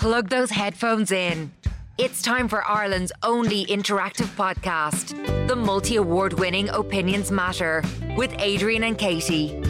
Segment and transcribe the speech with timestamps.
[0.00, 1.52] Plug those headphones in.
[1.98, 5.10] It's time for Ireland's only interactive podcast,
[5.46, 7.82] the multi award winning Opinions Matter,
[8.16, 9.60] with Adrian and Katie.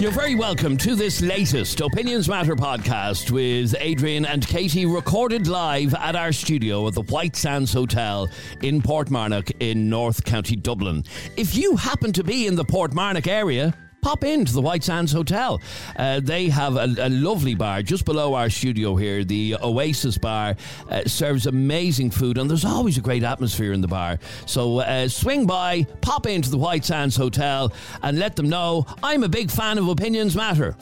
[0.00, 5.94] You're very welcome to this latest Opinions Matter podcast with Adrian and Katie, recorded live
[5.94, 8.28] at our studio at the White Sands Hotel
[8.60, 11.04] in Portmarnock in North County Dublin.
[11.36, 13.72] If you happen to be in the Portmarnock area,
[14.02, 15.60] pop into the White Sands Hotel.
[15.96, 19.22] Uh, they have a, a, lovely bar just below our studio here.
[19.22, 20.56] The Oasis Bar
[20.90, 24.18] uh, serves amazing food, and there's always a great atmosphere in the bar.
[24.44, 27.72] So uh, swing by, pop into the White Sands Hotel,
[28.02, 30.74] and let them know I'm a big fan of Opinions Matter.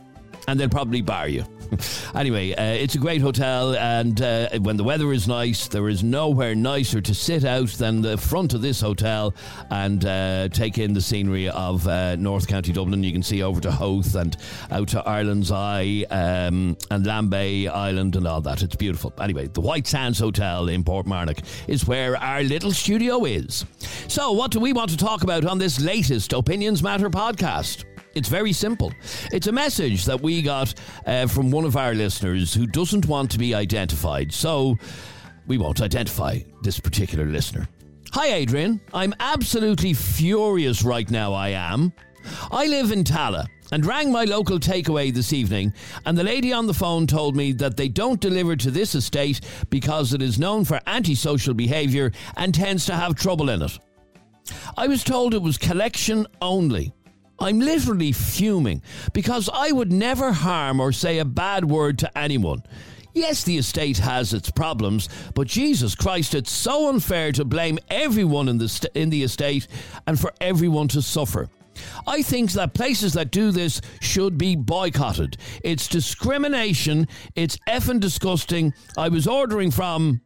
[0.50, 1.44] And they'll probably bar you.
[2.16, 6.02] anyway, uh, it's a great hotel, and uh, when the weather is nice, there is
[6.02, 9.32] nowhere nicer to sit out than the front of this hotel
[9.70, 13.04] and uh, take in the scenery of uh, North County Dublin.
[13.04, 14.36] You can see over to Howth and
[14.72, 18.62] out to Ireland's Eye um, and Lambay Island and all that.
[18.62, 19.12] It's beautiful.
[19.20, 23.64] Anyway, the White Sands Hotel in Portmarnock is where our little studio is.
[24.08, 27.84] So, what do we want to talk about on this latest Opinions Matter podcast?
[28.14, 28.92] It's very simple.
[29.32, 30.74] It's a message that we got
[31.06, 34.32] uh, from one of our listeners who doesn't want to be identified.
[34.32, 34.76] So
[35.46, 37.68] we won't identify this particular listener.
[38.12, 38.80] Hi, Adrian.
[38.92, 41.92] I'm absolutely furious right now, I am.
[42.50, 45.72] I live in Tallaght and rang my local takeaway this evening,
[46.04, 49.40] and the lady on the phone told me that they don't deliver to this estate
[49.70, 53.78] because it is known for antisocial behaviour and tends to have trouble in it.
[54.76, 56.92] I was told it was collection only.
[57.40, 58.82] I'm literally fuming
[59.14, 62.62] because I would never harm or say a bad word to anyone.
[63.14, 68.48] Yes, the estate has its problems, but Jesus Christ, it's so unfair to blame everyone
[68.48, 69.66] in the, st- in the estate
[70.06, 71.48] and for everyone to suffer.
[72.06, 75.38] I think that places that do this should be boycotted.
[75.64, 77.08] It's discrimination.
[77.34, 78.74] It's effing disgusting.
[78.98, 80.20] I was ordering from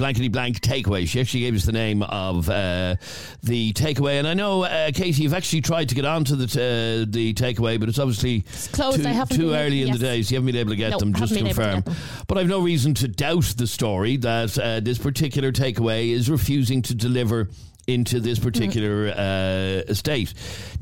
[0.00, 1.06] blankety blank takeaway.
[1.06, 2.96] She actually gave us the name of uh,
[3.42, 6.58] the takeaway, and I know uh, Katie, you've actually tried to get onto the t-
[6.58, 9.02] uh, the takeaway, but it's obviously it's closed.
[9.02, 9.98] too, too early in yes.
[9.98, 11.12] the day, so you haven't been able to get no, them.
[11.12, 11.94] Just to confirm, to
[12.26, 16.80] but I've no reason to doubt the story that uh, this particular takeaway is refusing
[16.82, 17.48] to deliver
[17.86, 20.32] into this particular uh, estate.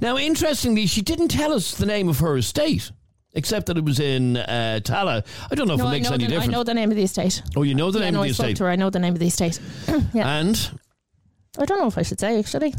[0.00, 2.92] Now, interestingly, she didn't tell us the name of her estate
[3.34, 5.26] except that it was in uh, Tallaght.
[5.50, 6.48] I don't know if no, it makes any the, difference.
[6.48, 7.42] I know the name of the estate.
[7.56, 8.56] Oh, you know the yeah, name no, of the I estate.
[8.56, 8.70] To her.
[8.70, 9.60] I know the name of the estate.
[10.14, 10.38] yeah.
[10.38, 10.70] And
[11.58, 12.38] I don't know if I should say.
[12.38, 12.74] actually.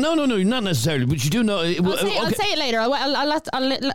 [0.00, 1.04] No, no, no, not necessarily.
[1.04, 1.58] But you do know.
[1.58, 2.18] I'll, say, okay.
[2.18, 2.80] I'll say it later.
[2.80, 3.42] I'll, I'll,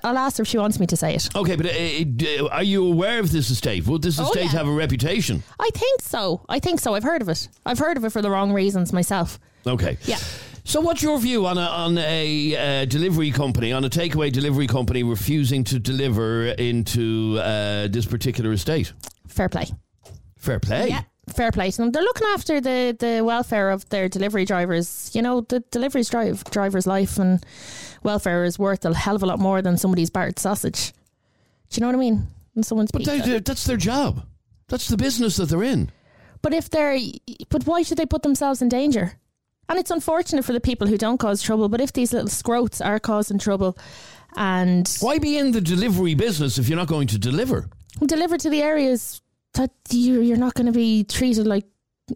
[0.04, 1.36] I'll, ask her if she wants me to say it.
[1.36, 3.88] Okay, but uh, are you aware of this estate?
[3.88, 4.50] Would this Oh, estate yeah.
[4.52, 5.42] have a reputation?
[5.60, 6.46] I think so.
[6.48, 6.94] I think so.
[6.94, 7.50] I've heard of it.
[7.66, 9.40] I've heard of it for the wrong reasons myself.
[9.66, 9.98] Okay.
[10.06, 10.20] Yeah.
[10.68, 14.66] So, what's your view on a on a uh, delivery company, on a takeaway delivery
[14.66, 18.92] company refusing to deliver into uh, this particular estate?
[19.28, 19.68] Fair play.
[20.40, 20.90] Fair play.
[20.90, 21.04] Yeah.
[21.30, 21.92] Fair play to them.
[21.92, 25.12] They're looking after the, the welfare of their delivery drivers.
[25.14, 27.46] You know, the delivery drive, driver's life and
[28.02, 30.94] welfare is worth a hell of a lot more than somebody's battered sausage.
[31.70, 32.28] Do you know what I mean?
[32.56, 34.25] And someone's But they, that's their job.
[34.68, 35.92] That's the business that they're in.
[36.42, 36.98] But if they're,
[37.50, 39.14] but why should they put themselves in danger?
[39.68, 41.70] And it's unfortunate for the people who don't cause trouble.
[41.70, 43.78] But if these little scroats are causing trouble,
[44.36, 47.70] and Why be in the delivery business if you're not going to deliver?
[48.06, 49.22] deliver to the areas
[49.54, 51.66] that you you're not going to be treated like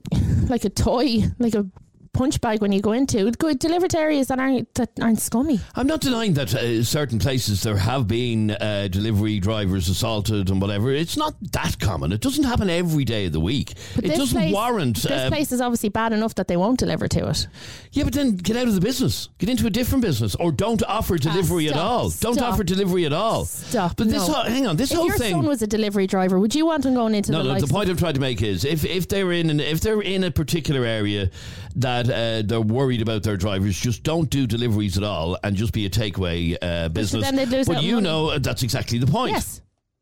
[0.49, 1.65] like a toy, like a
[2.13, 3.29] punch bag when you go into.
[3.31, 5.59] Go deliver to areas that aren't that aren't scummy.
[5.75, 10.61] I'm not denying that uh, certain places there have been uh, delivery drivers assaulted and
[10.61, 10.91] whatever.
[10.91, 12.11] It's not that common.
[12.11, 13.73] It doesn't happen every day of the week.
[13.95, 14.97] But it this doesn't place- warrant.
[15.03, 17.47] This um, place is obviously bad enough that they won't deliver to it.
[17.91, 19.29] yeah, but then get out of the business.
[19.37, 22.35] Get into a different business, or don't offer delivery at Ah, stop, all.
[22.35, 23.45] Don't offer delivery at all.
[23.45, 23.95] Stop.
[23.97, 24.33] But this, no.
[24.33, 25.33] whole, hang on, this if whole your thing.
[25.33, 27.59] son was a delivery driver, would you want him going into no, the no.
[27.59, 30.23] The point I'm trying to make is if, if they're in an, if they're in
[30.23, 31.29] a particular area
[31.75, 35.73] that uh, they're worried about their drivers, just don't do deliveries at all and just
[35.73, 37.23] be a takeaway uh, business.
[37.23, 38.03] then they'd lose but out you money.
[38.03, 39.31] know uh, that's exactly the point.
[39.33, 39.61] Yes.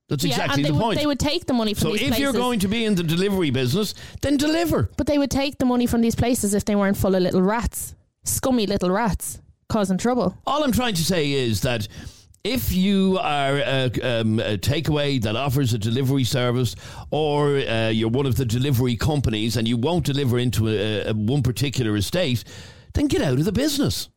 [0.10, 1.00] That's Yeah, exactly and they the would, point.
[1.00, 2.22] They would take the money from so these if places.
[2.22, 4.90] you're going to be in the delivery business, then deliver.
[4.98, 7.42] But they would take the money from these places if they weren't full of little
[7.42, 7.94] rats,
[8.24, 10.38] scummy little rats causing trouble.
[10.48, 11.88] All I'm trying to say is that
[12.48, 16.76] if you are a, um, a takeaway that offers a delivery service,
[17.12, 21.14] or uh, you're one of the delivery companies and you won't deliver into a, a,
[21.14, 22.44] one particular estate,
[22.94, 24.10] then get out of the business.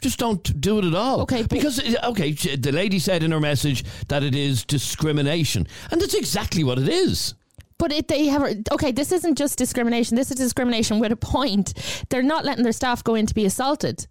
[0.00, 1.22] Just don't do it at all.
[1.22, 5.66] Okay, Because, uh, okay, the lady said in her message that it is discrimination.
[5.90, 7.34] And that's exactly what it is.
[7.78, 8.92] But it, they have okay.
[8.92, 10.16] This isn't just discrimination.
[10.16, 11.74] This is discrimination with a point.
[12.10, 14.06] They're not letting their staff go in to be assaulted.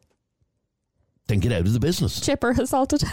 [1.31, 2.19] Then get out of the business.
[2.19, 3.05] Chipper assaulted.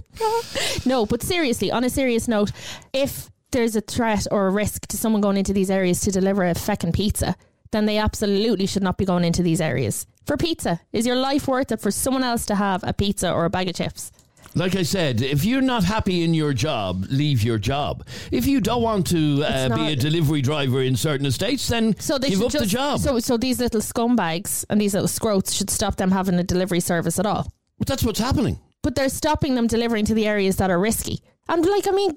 [0.86, 2.50] no, but seriously, on a serious note,
[2.94, 6.42] if there's a threat or a risk to someone going into these areas to deliver
[6.46, 7.36] a feckin' pizza,
[7.70, 10.06] then they absolutely should not be going into these areas.
[10.24, 13.44] For pizza, is your life worth it for someone else to have a pizza or
[13.44, 14.10] a bag of chips?
[14.56, 18.06] Like I said, if you're not happy in your job, leave your job.
[18.30, 22.18] If you don't want to uh, be a delivery driver in certain estates, then So
[22.18, 23.00] they give up just, the job.
[23.00, 26.80] So, so these little scumbags and these little scroats should stop them having a delivery
[26.80, 27.50] service at all.
[27.78, 28.58] but that's what's happening.
[28.82, 31.20] But they're stopping them delivering to the areas that are risky.
[31.48, 32.16] And like, I mean,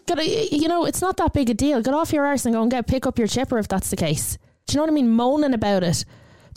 [0.51, 1.81] you know, it's not that big a deal.
[1.81, 3.95] Get off your arse and go and get pick up your chipper if that's the
[3.95, 4.37] case.
[4.67, 5.09] Do you know what I mean?
[5.09, 6.05] Moaning about it.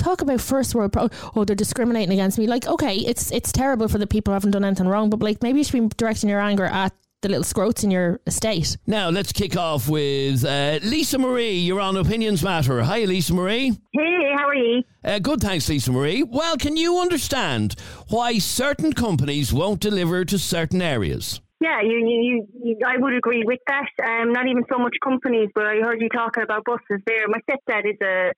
[0.00, 1.10] Talk about first world pro.
[1.36, 2.46] Oh, they're discriminating against me.
[2.46, 5.42] Like, okay, it's it's terrible for the people who haven't done anything wrong, but like,
[5.42, 8.78] maybe you should be directing your anger at the little scroats in your estate.
[8.86, 11.58] Now, let's kick off with uh, Lisa Marie.
[11.58, 12.82] You're on Opinions Matter.
[12.82, 13.72] Hi, Lisa Marie.
[13.92, 14.82] Hey, how are you?
[15.04, 16.22] Uh, good, thanks, Lisa Marie.
[16.22, 17.74] Well, can you understand
[18.08, 21.42] why certain companies won't deliver to certain areas?
[21.60, 23.90] Yeah, you, you, you, you, I would agree with that.
[24.02, 27.28] Um, not even so much companies, but I heard you talking about buses there.
[27.28, 28.32] My stepdad is a,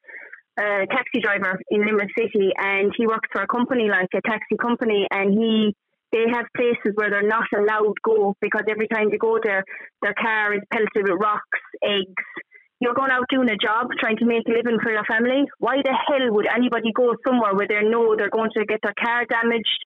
[0.58, 4.56] a taxi driver in Limerick City, and he works for a company like a taxi
[4.60, 5.74] company, and he
[6.12, 9.64] they have places where they're not allowed go because every time they go there,
[10.02, 12.28] their car is pelted with rocks, eggs.
[12.80, 15.48] You're going out doing a job, trying to make a living for your family.
[15.58, 18.92] Why the hell would anybody go somewhere where they know they're going to get their
[19.00, 19.80] car damaged?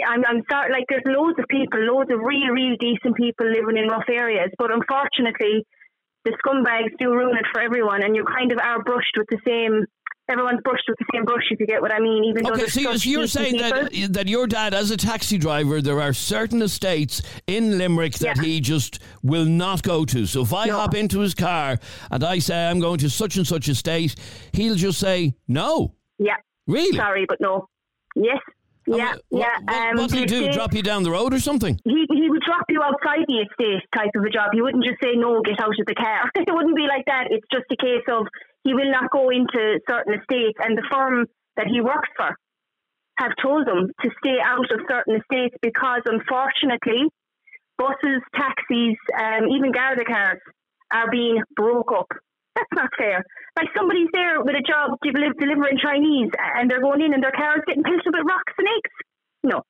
[0.00, 3.76] I'm, I'm sorry, like there's loads of people, loads of real, real decent people living
[3.76, 5.62] in rough areas, but unfortunately,
[6.24, 9.38] the scumbags do ruin it for everyone, and you kind of are brushed with the
[9.46, 9.84] same.
[10.30, 12.22] Everyone's brushed with the same brush, if you get what I mean.
[12.24, 13.82] Even though Okay, there's so, you- such so you're saying people.
[13.90, 18.36] that that your dad, as a taxi driver, there are certain estates in Limerick that
[18.36, 18.42] Yeah.
[18.44, 20.24] he just will not go to.
[20.26, 20.78] So if I No.
[20.78, 21.76] hop into his car
[22.10, 24.14] and I say I'm going to such and such estate,
[24.52, 25.94] he'll just say no.
[26.18, 26.36] yeah,
[26.68, 26.96] Really?
[26.96, 27.66] sorry, but no.
[28.14, 28.38] Yes,
[28.86, 29.56] yeah, what, yeah.
[29.62, 30.52] What, um, what'll he do?
[30.52, 31.78] Drop you down the road or something?
[31.84, 34.50] he he would drop you outside the estate type of a job.
[34.52, 36.30] He wouldn't just say no, get out of the car.
[36.34, 37.28] it wouldn't be like that.
[37.30, 38.26] It's just a case of
[38.64, 41.26] he will not go into certain estates, and the firm
[41.56, 42.34] that he works for
[43.18, 47.06] have told him to stay out of certain estates because, unfortunately,
[47.76, 50.40] buses, taxis, um, even Garda cars
[50.92, 52.08] are being broke up.
[52.54, 53.24] That's not fair.
[53.56, 57.56] Like somebody's there with a job delivering Chinese, and they're going in and their car
[57.56, 58.90] is getting pelted with rocks and eggs.
[59.44, 59.62] No,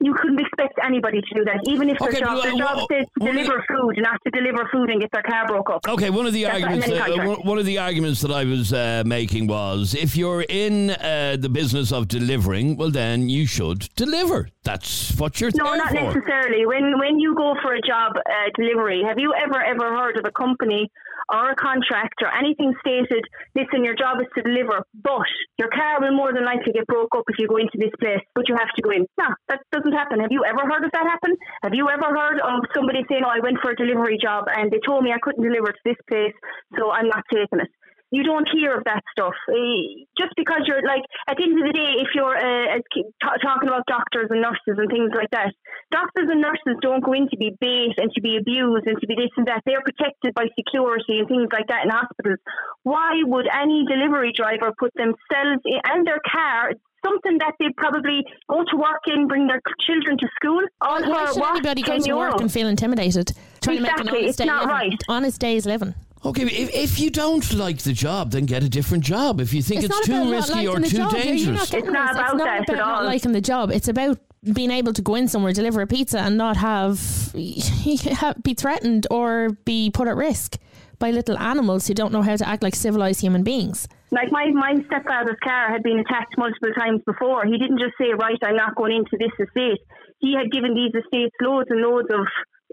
[0.00, 2.76] you couldn't expect anybody to do that, even if Okay, their job, well, their job
[2.76, 5.80] well, says to deliver food, not to deliver food and get their car broke up.
[5.88, 8.44] Okay, one of the That's arguments that, uh, one- one of the arguments that I
[8.44, 13.46] was uh, making was if you're in uh, the business of delivering, well then you
[13.46, 14.48] should deliver.
[14.62, 15.94] That's what you're No, not for.
[15.94, 16.66] necessarily.
[16.66, 20.24] When when you go for a job uh, delivery, have you ever ever heard of
[20.24, 20.88] a company
[21.28, 23.24] or a contract or anything stated?
[23.54, 25.28] Listen, your job is to deliver, but
[25.58, 28.20] your car will more than likely get broke up if you go into this place.
[28.34, 29.06] But you have to go in.
[29.18, 30.20] No, that doesn't happen.
[30.20, 31.36] Have you ever heard of that happen?
[31.62, 34.70] Have you ever heard of somebody saying, "Oh, I went for a delivery job and
[34.70, 36.34] they told me I couldn't deliver to this place,
[36.78, 37.70] so I'm not taking it."
[38.10, 39.34] You don't hear of that stuff.
[39.50, 42.78] Eh, Just because you're like, at the end of the day, if you're uh,
[43.22, 45.52] ta- talking about doctors and nurses and things like that,
[45.90, 49.06] doctors and nurses don't go in to be bait and to be abused and to
[49.06, 49.60] be this and that.
[49.66, 52.38] They're protected by security and things like that in hospitals.
[52.82, 56.72] Why would any delivery driver put themselves in, and their car?
[57.04, 60.60] Something that they probably go to work in, bring their children to school.
[60.80, 61.50] All Why should what?
[61.52, 63.32] anybody go to work and feel intimidated?
[63.60, 64.74] Trying to make an honest it's day not living.
[64.74, 65.00] right.
[65.08, 65.94] Honest day's living.
[66.24, 69.40] Okay, but if, if you don't like the job, then get a different job.
[69.40, 71.12] If you think it's, not too risky or too job.
[71.12, 71.58] You're- you're dangerous.
[71.58, 73.04] not getting It's not about it's not that about at not all.
[73.04, 73.70] liking the job.
[73.70, 74.18] It's about
[74.52, 79.50] being able to go in somewhere, deliver a pizza, and not have be threatened or
[79.64, 80.58] be put at risk
[80.98, 83.86] by little animals who don't know how to act like civilized human beings.
[84.10, 87.44] Like my, my stepfather's car had been attacked multiple times before.
[87.46, 89.78] He didn't just say, right, I'm not going into this estate.
[90.18, 92.26] He had given these estates loads and loads of,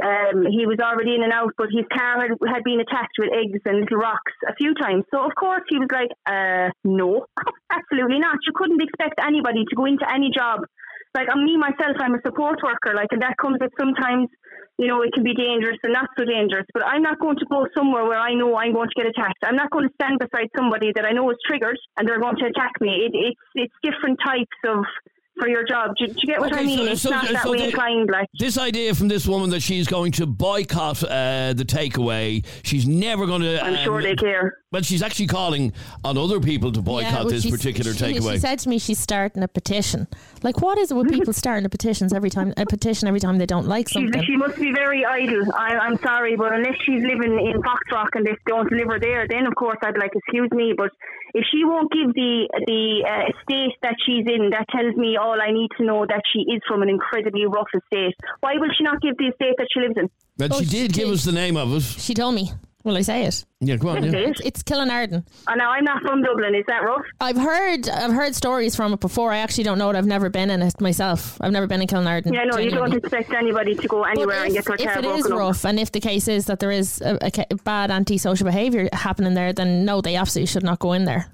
[0.03, 3.31] um, he was already in and out, but his car had, had been attacked with
[3.31, 5.05] eggs and little rocks a few times.
[5.11, 7.27] So of course he was like, uh, no,
[7.71, 8.37] absolutely not.
[8.43, 10.67] You couldn't expect anybody to go into any job.
[11.15, 14.27] Like uh, me myself, I'm a support worker, like, and that comes with sometimes
[14.77, 16.65] you know, it can be dangerous and not so dangerous.
[16.73, 19.39] But I'm not going to go somewhere where I know I'm going to get attacked.
[19.43, 22.35] I'm not going to stand beside somebody that I know is triggered and they're going
[22.43, 23.07] to attack me.
[23.07, 24.83] It, it's it's different types of
[25.37, 25.91] for your job.
[25.97, 26.77] Do, do you get what I mean?
[26.79, 28.09] so- it's so- not that so way the- inclined.
[28.11, 32.87] Like This idea from this woman that she's going to boycott uh, the takeaway, she's
[32.87, 33.63] never going to.
[33.63, 34.57] I'm sure they care.
[34.71, 35.71] But she's actually calling
[36.03, 38.33] on other people to boycott well, this particular she, takeaway.
[38.33, 40.07] She said to me she's starting a petition.
[40.43, 43.37] Like, what is it with people starting a petitions every time a petition every time
[43.37, 44.23] they don't like She's, something?
[44.25, 45.43] she must be very idle.
[45.57, 49.45] I, I'm sorry, but unless she's living in Foxrock and they don't deliver there, then
[49.47, 50.73] of course I'd be like, excuse me.
[50.77, 50.91] But
[51.39, 52.31] if she won't give the
[52.71, 56.21] the uh, estate that she's in, that tells me all I need to know that
[56.31, 58.15] she is from an incredibly rough estate.
[58.39, 60.09] Why will she not give the estate that she lives in?
[60.37, 61.13] but Oh, she she did give did.
[61.15, 61.83] us the name of it.
[61.83, 62.49] She told me.
[62.85, 63.43] Will I say it?
[63.61, 64.03] Yeah, go on.
[64.03, 64.09] Yeah.
[64.09, 64.29] it is.
[64.29, 65.25] It's, it's Killinarden.
[65.47, 66.53] And now I'm not from Dublin.
[66.53, 67.01] Is that rough?
[67.19, 69.31] I've heard I've heard stories from it before.
[69.33, 69.95] I actually don't know it.
[69.95, 71.37] I've never been in it myself.
[71.41, 72.31] I've never been in Killinarden.
[72.31, 74.93] Yeah, no, you don't expect anybody to go But anywhere and if, get their if
[74.93, 75.39] car it is broken up.
[75.39, 78.87] rough and if the case is that there is a, a ca- bad antisocial behaviour
[78.93, 81.25] happening there, then no, they absolutely should not go in there.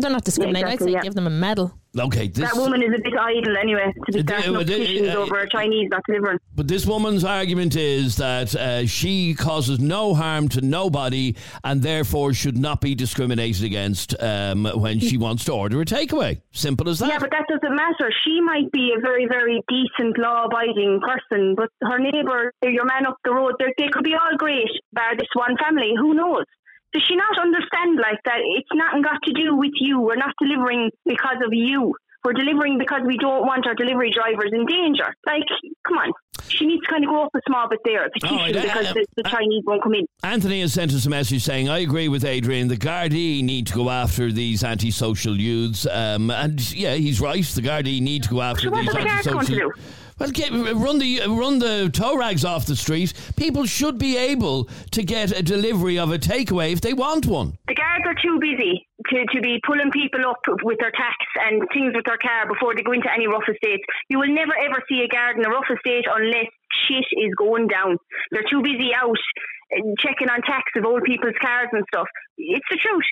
[0.00, 0.66] They're not discriminating.
[0.68, 1.02] exactly, I'd say yeah.
[1.02, 1.72] give them a medal.
[1.98, 4.62] Okay, this, That woman is a bit idle anyway to be Uh, starting uh, up
[4.62, 6.38] uh, petitions uh, over a Chinese not delivering.
[6.54, 12.34] but this woman's argument is that uh, she causes no harm to nobody and therefore
[12.34, 16.40] should not be discriminated against um, when she wants to order a takeaway.
[16.52, 17.08] Simple as that.
[17.08, 18.12] Yeah, but that doesn't matter.
[18.24, 23.16] She might be a very, very decent, law-abiding person, but her neighbour, your man up
[23.24, 25.92] the road, they they could be all great, bar this one family.
[25.98, 26.44] Who knows?
[26.92, 28.38] Does she not understand like that?
[28.56, 30.00] It's nothing got to do with you.
[30.00, 31.94] We're not delivering because of you.
[32.24, 35.14] We're delivering because we don't want our delivery drivers in danger.
[35.24, 35.44] Like,
[35.86, 36.12] come on.
[36.48, 38.92] She needs to kind of go up a small bit there, right, uh, because uh,
[38.94, 40.06] the, the Chinese won't come in.
[40.22, 42.68] Anthony has sent us a message saying, I agree with Adrian.
[42.68, 45.86] The Gardaí need to go after these antisocial youths.
[45.86, 47.44] Um, and yeah, he's right.
[47.44, 49.82] The Gardaí need to go after So these the guards going to antisocial do?
[50.18, 53.14] Well, get, run the run the tow rags off the street.
[53.36, 57.56] People should be able to get a delivery of a takeaway if they want one.
[57.68, 61.62] The guards are too busy to, to be pulling people up with their tax and
[61.72, 63.84] things with their car before they go into any rough estates.
[64.10, 66.50] You will never ever see a guard in a rough estate unless
[66.88, 67.96] shit is going down.
[68.32, 69.22] They're too busy out
[69.70, 72.08] uh, checking on tax of old people's cars and stuff.
[72.38, 73.06] It's the truth.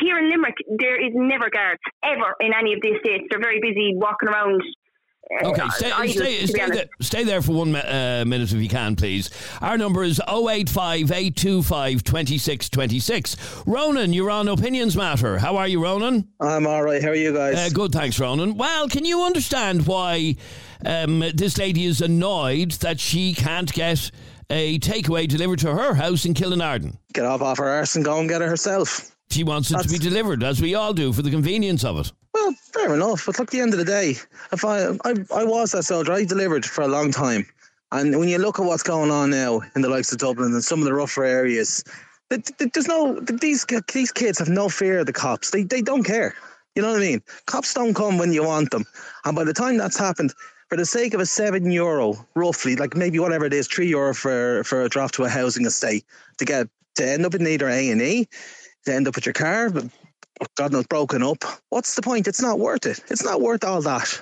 [0.00, 3.26] Here in Limerick, there is never guards ever in any of the estates.
[3.30, 4.62] They're very busy walking around.
[5.32, 8.68] Okay, stay, idle, stay, to stay, there, stay there for one uh, minute if you
[8.68, 9.30] can, please.
[9.60, 13.36] Our number is 085 825 2626.
[13.64, 15.38] Ronan, you're on Opinions Matter.
[15.38, 16.26] How are you, Ronan?
[16.40, 17.00] I'm all right.
[17.00, 17.56] How are you guys?
[17.56, 18.56] Uh, good, thanks, Ronan.
[18.56, 20.34] Well, can you understand why
[20.84, 24.10] um, this lady is annoyed that she can't get
[24.50, 26.96] a takeaway delivered to her house in Killinarden?
[27.12, 29.14] Get off off her arse and go and get it herself.
[29.30, 32.12] She wants it to be delivered, as we all do, for the convenience of it.
[32.34, 33.26] Well, fair enough.
[33.26, 34.16] But look, the end of the day,
[34.52, 37.46] if I I, I was that soldier, I delivered for a long time.
[37.92, 40.64] And when you look at what's going on now in the likes of Dublin and
[40.64, 41.82] some of the rougher areas,
[42.30, 45.50] th- th- there's no these these kids have no fear of the cops.
[45.50, 46.34] They they don't care.
[46.76, 47.22] You know what I mean?
[47.46, 48.84] Cops don't come when you want them.
[49.24, 50.32] And by the time that's happened,
[50.68, 54.14] for the sake of a seven euro, roughly, like maybe whatever it is, three euro
[54.14, 56.04] for for a drop to a housing estate
[56.38, 58.28] to get to end up in either A and E,
[58.84, 59.84] to end up with your car, but
[60.56, 61.44] God knows broken up.
[61.68, 62.28] What's the point?
[62.28, 63.00] It's not worth it.
[63.10, 64.20] It's not worth all that.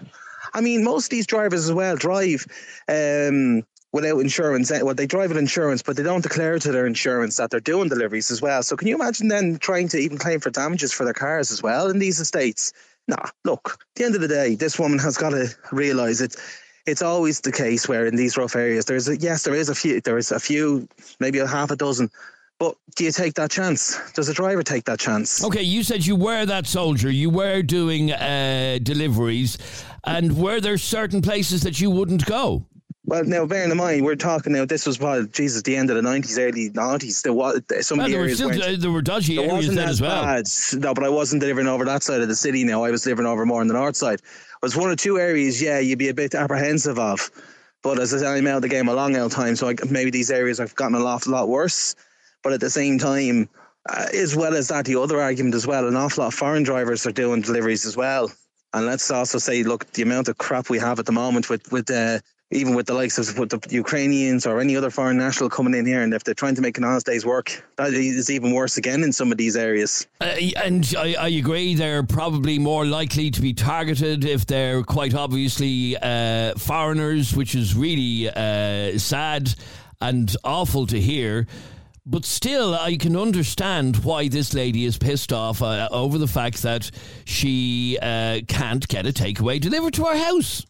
[0.54, 2.46] I mean, most of these drivers as well drive
[2.88, 4.70] um, without insurance.
[4.70, 7.60] Eh, Well, they drive with insurance, but they don't declare to their insurance that they're
[7.60, 8.62] doing deliveries as well.
[8.62, 11.62] So can you imagine then trying to even claim for damages for their cars as
[11.62, 12.72] well in these estates?
[13.06, 16.36] Nah, look, at the end of the day, this woman has got to realise it.
[16.86, 19.74] It's always the case where in these rough areas, there's a, yes, there is a
[19.74, 20.88] few, there is a few,
[21.20, 22.10] maybe a half a dozen.
[22.58, 23.98] But do you take that chance?
[24.14, 25.44] Does a driver take that chance?
[25.44, 27.10] Okay, you said you were that soldier.
[27.10, 29.58] You were doing uh, deliveries,
[30.04, 32.64] and were there certain places that you wouldn't go?
[33.04, 34.66] Well, now bearing in mind, we're talking now.
[34.66, 37.22] This was what Jesus, the end of the nineties, early nineties.
[37.22, 39.88] There was some Well, there were areas weren't- uh, there were dodgy It areas then
[39.88, 40.22] as well.
[40.24, 40.44] bad.
[40.74, 42.64] No, but I wasn't delivering over that side of the city.
[42.64, 44.18] Now I was delivering over more on the north side.
[44.18, 47.30] It was one or two areas, yeah, you'd be a bit apprehensive of.
[47.82, 49.74] But as I said, I'm out of the game a long old time, so I,
[49.88, 51.94] maybe these areas have gotten a lot, lot worse.
[52.42, 53.48] But at the same time,
[53.88, 56.62] uh, as well as that, the other argument as well, an awful lot of foreign
[56.62, 58.30] drivers are doing deliveries as well.
[58.74, 61.72] And let's also say, look, the amount of crap we have at the moment with
[61.72, 62.18] with uh,
[62.50, 65.84] even with the likes of with the Ukrainians or any other foreign national coming in
[65.84, 68.78] here, and if they're trying to make an honest day's work, that is even worse
[68.78, 70.06] again in some of these areas.
[70.20, 75.14] Uh, and I, I agree, they're probably more likely to be targeted if they're quite
[75.14, 79.54] obviously uh, foreigners, which is really uh, sad
[80.00, 81.46] and awful to hear.
[82.10, 86.62] But still, I can understand why this lady is pissed off uh, over the fact
[86.62, 86.90] that
[87.26, 90.64] she uh, can't get a takeaway delivered to her house.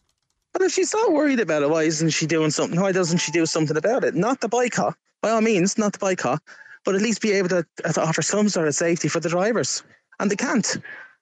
[0.51, 2.77] But if she's so worried about it, why isn't she doing something?
[2.81, 4.15] Why doesn't she do something about it?
[4.15, 6.41] Not the boycott, by all means, not the boycott,
[6.83, 9.81] but at least be able to, to offer some sort of safety for the drivers.
[10.19, 10.77] And they can't.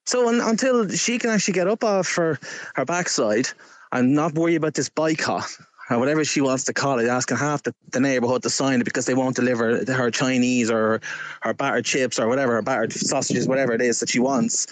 [0.08, 2.40] So un, until she can actually get up off her,
[2.74, 3.50] her backside
[3.92, 5.46] and not worry about this boycott
[5.90, 8.84] or whatever she wants to call it, asking half the, the neighbourhood to sign it
[8.84, 11.02] because they won't deliver her Chinese or
[11.42, 14.68] her battered chips or whatever, her battered sausages, whatever it is that she wants,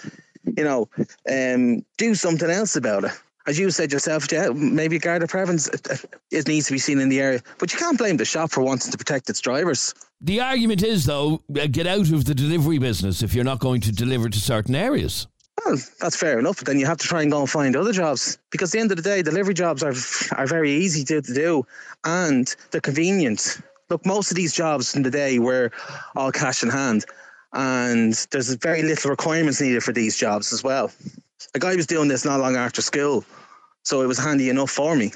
[0.56, 0.88] you know,
[1.30, 3.12] um, do something else about it
[3.46, 7.08] as you said yourself, yeah, maybe Garda Prevens it, it needs to be seen in
[7.08, 9.94] the area, but you can't blame the shop for wanting to protect its drivers.
[10.20, 13.80] The argument is, though, uh, get out of the delivery business if you're not going
[13.82, 15.26] to deliver to certain areas.
[15.64, 17.92] Well, that's fair enough, but then you have to try and go and find other
[17.92, 19.94] jobs because at the end of the day, delivery jobs are
[20.38, 21.66] are very easy to, to do
[22.04, 23.60] and they're convenient.
[23.88, 25.70] look, most of these jobs in the day were
[26.14, 27.04] all cash in hand,
[27.52, 30.90] and there's very little requirements needed for these jobs as well.
[31.54, 33.24] A guy was doing this not long after school,
[33.82, 35.12] so it was handy enough for me.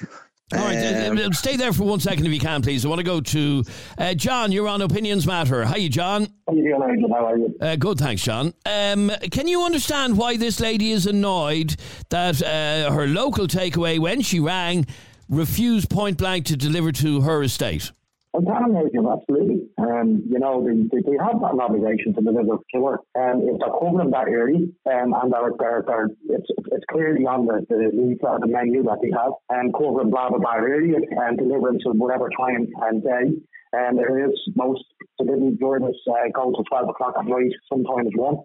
[0.52, 2.84] All right, uh, Um, stay there for one second if you can, please.
[2.84, 3.64] I want to go to
[3.98, 4.50] uh, John.
[4.50, 5.64] You're on Opinions Matter.
[5.64, 6.26] Hi, John.
[6.48, 7.08] How you doing, Nigel?
[7.12, 7.54] How are you?
[7.60, 8.52] Uh, good, thanks, John.
[8.66, 11.76] Um, can you understand why this lady is annoyed
[12.08, 14.86] that uh, her local takeaway, when she rang,
[15.28, 17.92] refused point blank to deliver to her estate?
[18.32, 19.66] Imagine, absolutely.
[19.76, 23.00] Um, you know, they, they, they have that obligation to deliver to work.
[23.18, 27.46] Um, if they're covering that early, um, and they're, they're, they're, it's, it's clearly on
[27.46, 31.80] the, the, the menu that they have, and covering blah, blah, blah early and delivering
[31.82, 33.34] to whatever time and day.
[33.72, 34.84] And there is most
[35.18, 38.36] delivery drivers uh, go to 12 o'clock at night, sometimes 1.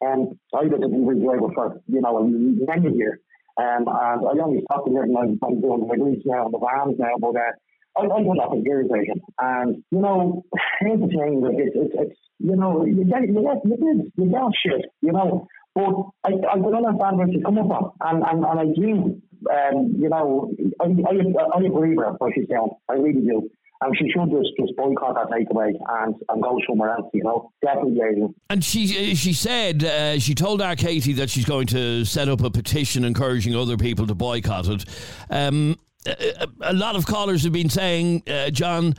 [0.00, 3.20] And I was a delivery driver for, you know, a many years.
[3.60, 7.36] Um, and I only stopped delivering, I'm, doing deliveries now on the vans now, but
[7.36, 7.52] uh,
[7.96, 9.20] I, I put up station.
[9.38, 10.44] And, you know,
[10.80, 14.12] here's the thing, like, it's, it's, it's you know, you get, you get, you get,
[14.16, 15.46] you get shit, you know.
[15.74, 17.90] But I, I can understand where she's coming from.
[18.00, 19.20] And, and, and I do,
[19.50, 22.70] um, you know, I, I, I agree with her what she's saying.
[22.88, 23.50] I really do.
[23.80, 27.50] And she should just, just boycott that takeaway and, and go somewhere else, you know.
[27.60, 28.28] Definitely.
[28.48, 32.42] And she she said uh, she told our Katie that she's going to set up
[32.42, 34.84] a petition encouraging other people to boycott it.
[35.28, 38.94] Um, a, lot of callers have been saying, uh, John,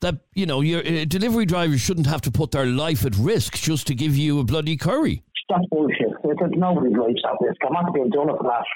[0.00, 3.56] that you know your uh, delivery drivers shouldn't have to put their life at risk
[3.56, 5.22] just to give you a bloody curry.
[5.48, 6.10] That's bullshit.
[6.24, 7.60] It's nobody's at risk.
[7.64, 8.66] I'm not being done it for the last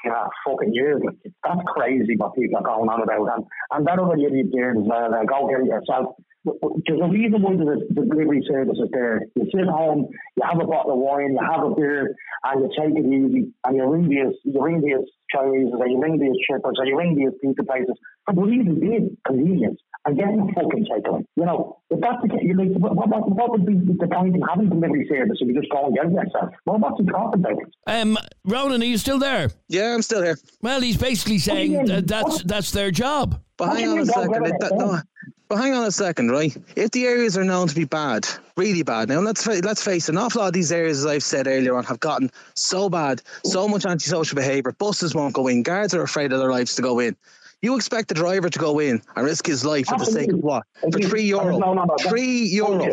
[0.47, 1.03] fucking years.
[1.25, 3.27] That's crazy what people are going on about.
[3.37, 5.13] And, and that other idiot there as well.
[5.13, 6.15] Uh, go get yourself.
[6.45, 9.21] There's a reason why the, the delivery service is there.
[9.37, 12.63] You sit at home, you have a bottle of wine, you have a beer, and
[12.63, 16.19] you take it easy, and you ring these, you ring these Chinese, or you ring
[16.19, 17.95] these shippers, or you ring these pizza places.
[18.25, 21.25] For the reason being convenience and getting a fucking takeaway.
[21.37, 24.35] You know, if that's the case, you like, what, what, what would be the point
[24.35, 26.55] in having delivery service if you just go and get it yourself?
[26.65, 27.59] Well, what's he talking about?
[27.87, 29.51] Um, Ronan, are you still there?
[29.69, 30.39] Yeah, I'm still here.
[30.63, 33.43] Well, he's basically saying that that's that's their job.
[33.59, 34.47] But hang on a second.
[34.47, 35.03] It, it that, no, home?
[35.51, 36.57] But hang on a second, right?
[36.77, 39.09] If the areas are known to be bad, really bad.
[39.09, 40.13] Now let's fa- let's face it.
[40.13, 43.21] An awful lot of these areas, as I've said earlier on, have gotten so bad,
[43.45, 44.73] so much antisocial behaviour.
[44.79, 45.63] Buses won't go in.
[45.65, 47.17] Guards are afraid of their lives to go in.
[47.63, 50.39] You expect the driver to go in and risk his life for the sake of
[50.39, 50.63] what?
[50.81, 51.59] For three euro.
[51.59, 52.91] No, no, no, Three euro.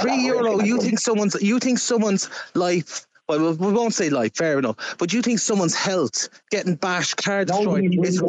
[0.00, 0.60] Three euro.
[0.60, 4.76] You think someone's you think someone's life well, we- won't say life, fair enough.
[4.98, 8.20] But you think someone's health, getting bashed, car destroyed, is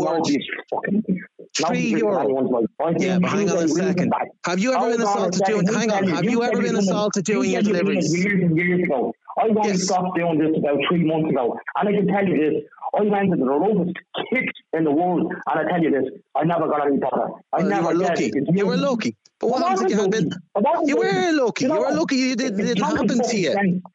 [0.71, 1.16] fucking.
[1.65, 2.20] Three euro.
[2.20, 2.65] anyone's life.
[2.80, 4.13] I think Yeah, but hang on a second.
[4.46, 5.67] Have you ever been assaulted doing?
[5.67, 6.08] You Hang on.
[6.08, 8.17] Have you you ever been assaulted you doing your said you done it deliveries?
[8.26, 9.13] Years and years ago.
[9.39, 9.84] I only Yes.
[9.84, 12.63] stopped doing this about three months ago, and I can tell you this.
[12.98, 13.96] I went into the roughest
[14.34, 17.28] kick in the world, and I tell you this, I never got any better.
[17.54, 18.32] I Well, you were lucky.
[18.54, 19.15] You were lucky.
[19.39, 20.30] But what I happens if you had been?
[20.86, 21.65] You were lucky.
[21.65, 22.15] You know were lucky.
[22.15, 23.52] You did- it didn't happen to you.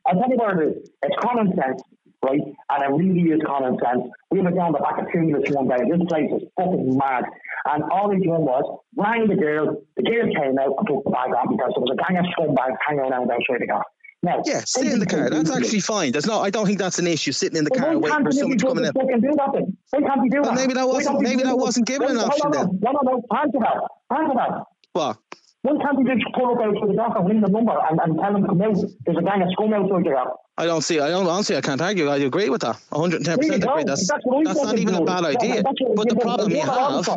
[0.06, 0.90] I'll tell you what it is.
[1.02, 1.82] It's common sense,
[2.24, 2.40] right?
[2.70, 4.02] And it really is common sense.
[4.30, 5.78] We were down the back of Cumulus one day.
[5.90, 7.24] This place is fucking mad.
[7.66, 8.64] And all they done was
[8.96, 9.76] rang the girl.
[9.96, 12.26] The girl came out and took the bag off because there was a gang of
[12.34, 13.84] scumbags hanging around outside the car.
[14.24, 15.30] Now, Yeah, sit in the car.
[15.30, 16.12] That's actually fine.
[16.12, 16.38] There's no.
[16.40, 17.32] I don't think that's an issue.
[17.32, 18.84] Sitting in the car waiting for someone to come in.
[18.84, 19.76] delivery fucking do that then?
[19.90, 22.52] Why can't he do Well, maybe that wasn't- maybe that wasn't given an option on,
[22.52, 22.78] then.
[22.82, 23.36] No, no, no.
[23.36, 24.16] Answer that.
[24.16, 24.62] Answer that.
[24.92, 25.16] What?
[25.62, 28.18] Why can't just pull up out to the dock and ring the number and, and
[28.18, 28.76] tell them to come out?
[29.06, 30.24] There's a gang of scum outside there.
[30.58, 30.98] I don't see.
[30.98, 31.56] I don't honestly.
[31.56, 32.08] I can't argue.
[32.08, 32.76] I agree with that.
[32.90, 33.84] 110 There you percent agree.
[33.84, 35.62] That's That's that's not even a bad idea.
[35.62, 37.08] But the problem you have.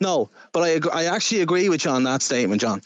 [0.00, 2.82] No, but I agree, I actually agree with you on that statement, John.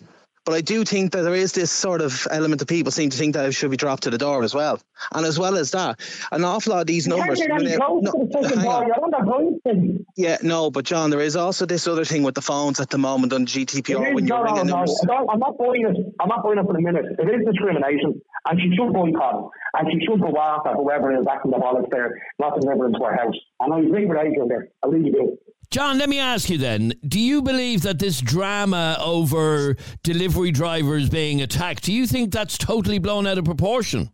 [0.47, 3.19] But I do think that there is this sort of element of people seem to
[3.19, 4.79] think that it should be dropped to the door as well.
[5.13, 5.99] And as well as that,
[6.31, 7.41] an awful lot of these numbers.
[7.41, 8.83] You can't when get they- no, to the fucking hang bar.
[8.83, 8.87] on.
[8.87, 10.07] You're on that going thing.
[10.17, 12.97] Yeah, no, but John, there is also this other thing with the phones at the
[12.99, 14.77] moment on is- when you're no, no, ringing no.
[14.77, 15.01] numbers.
[15.05, 15.97] Don't- I'm not buying it.
[16.21, 17.07] I'm not buying it for the minute.
[17.19, 21.27] It is discrimination, and she should boycott it, and she should go after whoever is
[21.29, 23.35] acting the bollocks there, not delivering to her house.
[23.59, 24.69] And I agree with Adrian there.
[24.85, 25.37] I really do.
[25.71, 31.09] John, let me ask you then: Do you believe that this drama over delivery drivers
[31.09, 31.85] being attacked?
[31.85, 34.11] Do you think that's totally blown out of proportion?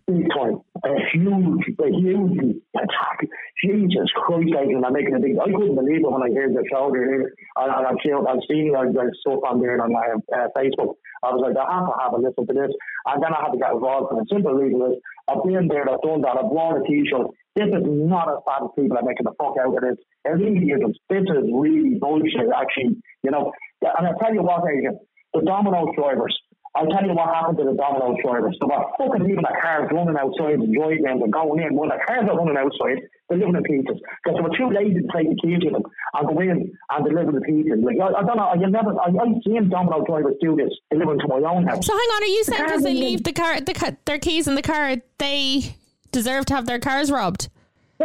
[0.84, 3.18] A huge, a huge attack.
[3.62, 5.38] Jesus Christ, Adrian, I'm making a big.
[5.38, 7.34] I couldn't believe it when I heard the shoulder here.
[7.54, 10.98] And, and I've seen, I've seen uh, there's stuff on there on my uh, Facebook.
[11.22, 12.74] I was like, I have to have a listen to this.
[13.06, 14.10] And then I had to get involved.
[14.10, 14.98] And the simple reason is,
[15.30, 17.30] I've been there, I've done that, I've worn a t-shirt.
[17.54, 20.02] This is not as bad as people are making the fuck out of this.
[20.26, 20.98] It really isn't.
[21.06, 22.98] This is really bullshit, actually.
[23.22, 23.54] You know,
[23.86, 24.98] and I tell you what, Adrian,
[25.30, 26.34] the Domino's drivers,
[26.74, 28.56] I'll tell you what happened to the Domino's drivers.
[28.56, 31.76] There were fucking leaving that cars running outside the driving and going in.
[31.76, 34.00] Well, the cars are running outside, delivering the pizzas.
[34.24, 37.00] Because they were too lazy to take the key to them and go in and
[37.04, 37.84] deliver the pizzas.
[37.84, 41.20] Like, I, I don't know, you never, I, I've seen Domino drivers do this, delivering
[41.20, 41.84] to my own house.
[41.84, 44.54] So hang on, are you saying because they leave the car, the their keys in
[44.54, 45.76] the car, they
[46.10, 47.48] deserve to have their cars robbed?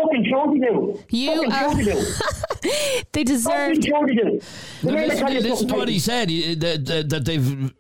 [0.02, 1.04] Fucking sure they do.
[1.10, 3.04] You fucking uh, are- sure they do.
[3.12, 3.76] They deserve.
[3.76, 4.40] Fucking sure they do.
[4.82, 7.74] The Now, minute I listen, listen to what he said uh, that, that, that they've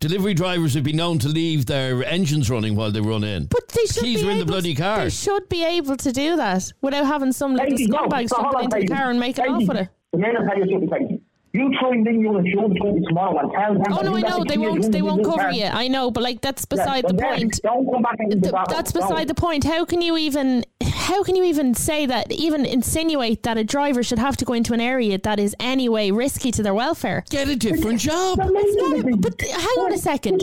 [0.00, 3.46] delivery drivers have been known to leave their engines running while they run in.
[3.46, 5.04] But they should keys be are in the able bloody to, car.
[5.04, 8.52] They should be able to do that without having some little Katie, no, scumbag hold
[8.54, 9.88] jumping into the car and making Katie, off with it.
[10.12, 13.38] The minute I tell you something, Katie, you try and ring your insurance company tomorrow
[13.38, 13.82] and tell them.
[13.92, 14.92] Oh no, I know they won't.
[14.92, 15.64] They won't cover you.
[15.64, 17.60] I know, but like that's beside but the point.
[17.62, 18.68] Don't come back into Th- that.
[18.68, 19.00] that's No.
[19.00, 19.64] beside the point.
[19.64, 24.02] How can you even how can you even say that even insinuate that a driver
[24.02, 27.24] should have to go into an area that is anyway risky to their welfare?
[27.30, 28.38] Get a different job.
[28.38, 30.42] But listen, But hang on a second.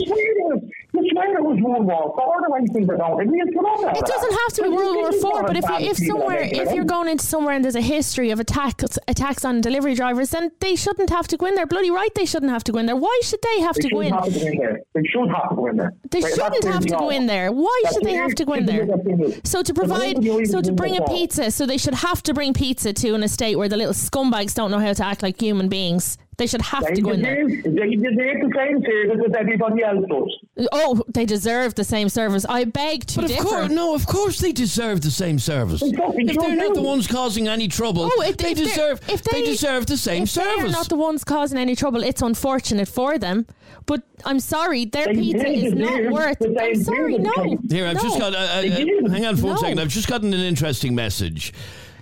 [0.98, 3.20] It- you swear it was World War Four or anything, but don't.
[3.20, 6.72] It It doesn't have to be World War Four, but if you, if somewhere if
[6.72, 10.50] you're going into somewhere and there's a history of attacks attacks on delivery drivers, then
[10.60, 11.66] they shouldn't have to go in there.
[11.66, 12.96] Bloody right, they shouldn't have to go in there.
[12.96, 14.12] Why should they have They to go in?
[14.12, 14.80] have to go in there.
[14.94, 15.92] They should have to go in there.
[16.10, 17.52] They Right, shouldn't have to go in there.
[17.52, 18.86] Why That's should they have to go in there?
[18.86, 19.40] that thing is.
[19.44, 22.92] So to provide, so to bring a pizza, so they should have to bring pizza
[22.92, 26.18] to an estate where the little scumbags don't know how to act like human beings.
[26.38, 27.46] They should have They to go in there.
[27.48, 30.68] they deserve the same service as everybody else does.
[30.70, 32.44] Oh, they deserve the same service.
[32.46, 33.42] I beg to But of differ.
[33.44, 35.80] course, no, of course they deserve the same service.
[35.80, 39.00] They fucking If they're not the ones causing any trouble, Oh, if, they if deserve
[39.08, 40.72] if they, deserve the same if They're service.
[40.72, 42.02] not the ones causing any trouble.
[42.02, 43.46] It's unfortunate for them,
[43.86, 46.38] but I'm sorry, their They pizza is not worth.
[46.40, 47.58] the I'm sorry, no.
[47.70, 48.02] Here, I've no.
[48.02, 48.34] just got.
[48.34, 49.06] Uh, uh, They do.
[49.10, 49.60] hang on for one No.
[49.62, 49.80] second.
[49.80, 51.54] I've just gotten an interesting message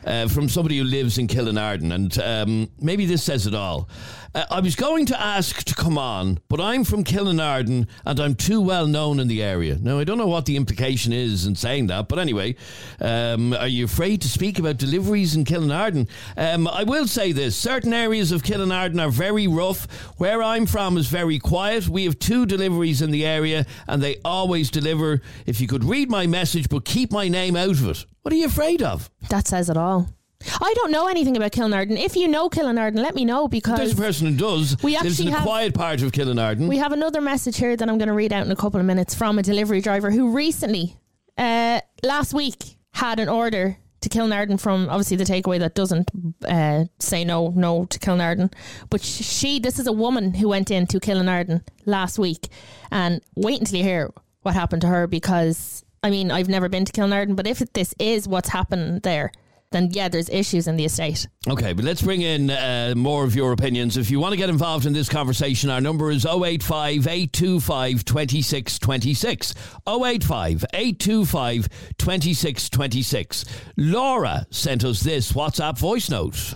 [0.05, 3.89] uh, from somebody who lives in Killinarden, and um, maybe this says it all.
[4.35, 8.35] Uh, I was going to ask to come on, but I'm from Killinarden and I'm
[8.35, 9.79] too well known in the area.
[9.81, 12.57] Now, I don't know what the implication is in saying that, but anyway,
[13.01, 16.09] um, are you afraid to speak about deliveries in Killinarden?
[16.37, 19.91] Um, I will say this certain areas of Killinarden are very rough.
[20.19, 21.89] Where I'm from is very quiet.
[21.89, 25.21] We have two deliveries in the area and they always deliver.
[25.47, 28.37] If you could read my message but keep my name out of it, what are
[28.37, 29.11] you afraid of?
[29.29, 30.09] That says it all.
[30.61, 31.99] I don't know anything about Killinarden.
[31.99, 34.77] If you know Killinarden, let me know because There's a person who does.
[34.83, 36.69] We lives in actually a have- quiet part of Killinarden.
[36.69, 38.87] we have another message here that I'm going to read out in a couple of
[38.87, 40.97] minutes from a delivery driver who recently,
[41.39, 46.11] uh, last week, had an order to Killinarden from obviously the takeaway that doesn't
[46.47, 48.53] uh, say no no to Killinarden,
[48.91, 52.49] but sh- she this is a woman who went into Killinarden last week,
[52.91, 54.11] and wait until you hear
[54.43, 57.95] what happened to her because I mean I've never been to Killinarden, but if this
[57.99, 59.33] is what's happened there,
[59.75, 61.27] then yeah, there's issues in the estate.
[61.49, 63.97] Okay, but let's bring in uh, more of your opinions.
[63.97, 69.55] If you want to get involved in this conversation, our number is 085 825 2626.
[69.87, 73.45] 085 825 2626.
[73.77, 76.55] Laura sent us this WhatsApp voice note.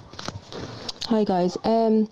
[1.06, 1.56] Hi guys.
[1.64, 2.08] Um,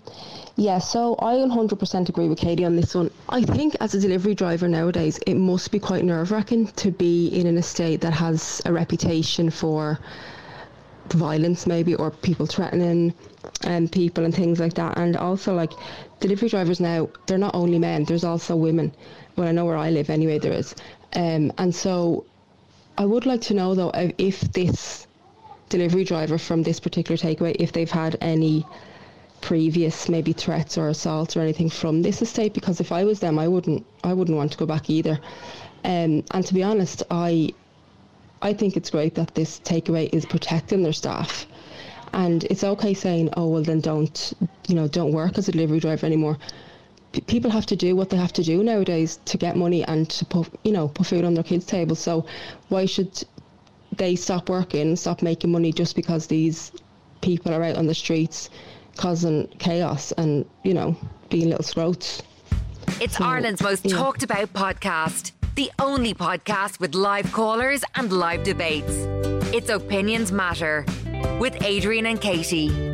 [0.55, 3.11] yeah, so I 100% agree with Katie on this one.
[3.29, 7.27] I think as a delivery driver nowadays, it must be quite nerve wracking to be
[7.27, 9.99] in an estate that has a reputation for
[11.13, 13.13] violence, maybe, or people threatening
[13.63, 14.97] um, people and things like that.
[14.97, 15.71] And also, like
[16.19, 18.03] delivery drivers now, they're not only men.
[18.03, 18.91] There's also women.
[19.35, 20.39] Well, I know where I live anyway.
[20.39, 20.75] There is,
[21.15, 22.25] um, and so
[22.97, 25.05] I would like to know though if- this
[25.69, 28.65] delivery driver from this particular takeaway, if they've had any
[29.41, 33.37] previous maybe threats or assaults or anything from this estate because if I was them
[33.37, 35.19] I wouldn't I wouldn't want to go back either
[35.83, 37.53] um, and to be honest I
[38.41, 41.47] I think it's great that this takeaway is protecting their staff
[42.13, 44.33] and it's okay saying oh well then don't
[44.67, 46.37] you know don't work as a delivery driver anymore
[47.11, 50.09] P- people have to do what they have to do nowadays to get money and
[50.09, 52.25] to put you know put food on their kids table so
[52.69, 53.23] why should
[53.95, 56.71] they stop working stop making money just because these
[57.21, 58.49] people are out on the streets
[58.95, 60.95] causing chaos and you know
[61.29, 62.21] being little scroats
[63.01, 63.95] It's Ireland's most yeah.
[63.95, 65.33] talked about podcast.
[65.57, 68.93] The only podcast with live callers and live debates.
[69.51, 70.85] It's Opinions Matter
[71.39, 72.86] with Adrian and Katie.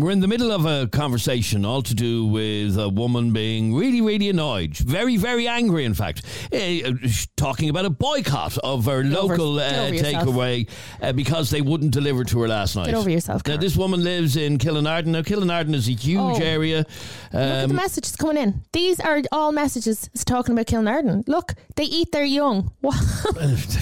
[0.00, 4.00] We're in the middle of a conversation all to do with a woman being really,
[4.00, 4.74] really annoyed.
[4.78, 6.22] Very, very angry, in fact.
[6.50, 6.92] Uh,
[7.36, 10.66] talking about a boycott of her over- local get uh, takeaway
[11.02, 12.86] uh, because they wouldn't deliver to her last night.
[12.86, 15.06] Get over yourself, Now, this woman lives in Killinarden.
[15.08, 16.42] Now, Killinarden is a huge Oh.
[16.42, 16.78] area.
[16.78, 16.86] Look
[17.34, 18.62] at the Um, messages coming in.
[18.72, 21.28] These are all messages talking about Killinarden.
[21.28, 22.70] Look, they eat their young.
[22.80, 22.96] What?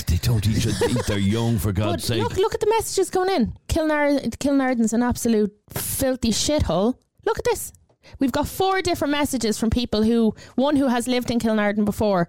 [0.09, 2.21] they don't eat, eat their young, for God's sake.
[2.23, 3.53] look, look at the messages coming in.
[3.69, 6.97] Kilnar- Killinarden's an absolute filthy shithole.
[7.25, 7.73] Look at this.
[8.19, 12.29] We've got four different messages from people who, one who has lived in Killinarden before,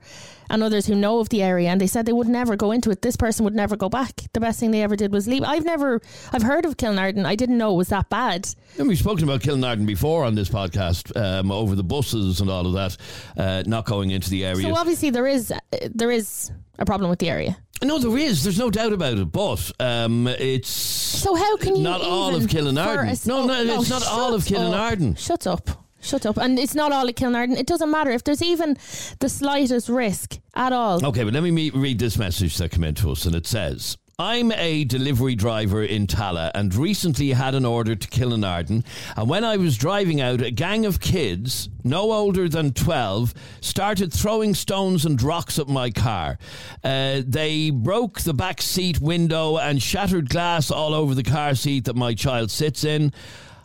[0.50, 2.90] and others who know of the area, and they said they would never go into
[2.90, 3.02] it.
[3.02, 4.24] This person would never go back.
[4.34, 5.44] The best thing they ever did was leave.
[5.44, 6.02] I've never,
[6.34, 7.26] I've heard of Killinarden.
[7.26, 8.50] I didn't know it was that bad.
[8.78, 12.66] And we've spoken about Killinarden before on this podcast um, over the buses and all
[12.66, 12.98] of that,
[13.38, 14.68] uh, not going into the area.
[14.68, 15.60] So obviously there is, uh,
[15.94, 17.58] there is a problem with the area.
[17.82, 18.44] No, there is.
[18.44, 19.32] There's no doubt about it.
[19.32, 23.18] But um, it's So how can you not all of Killinarden.
[23.18, 24.48] for a No, no, oh, it's not all of up.
[24.48, 25.18] Killinarden.
[25.18, 25.70] Shut up.
[26.02, 26.38] Shut up.
[26.38, 27.58] And it's not all of Killinarden.
[27.58, 28.78] It doesn't matter if there's even
[29.20, 31.06] the slightest risk at all.
[31.06, 33.46] Okay, but let me me- read this message that came in to us, and it
[33.48, 33.98] says.
[34.22, 38.84] I'm a delivery driver in Tallaght and recently had an order to Killinarden.
[39.16, 44.12] And when I was driving out, a gang of kids, no older than 12, started
[44.12, 46.38] throwing stones and rocks at my car.
[46.84, 51.86] Uh, they broke the back seat window and shattered glass all over the car seat
[51.86, 53.14] that my child sits in.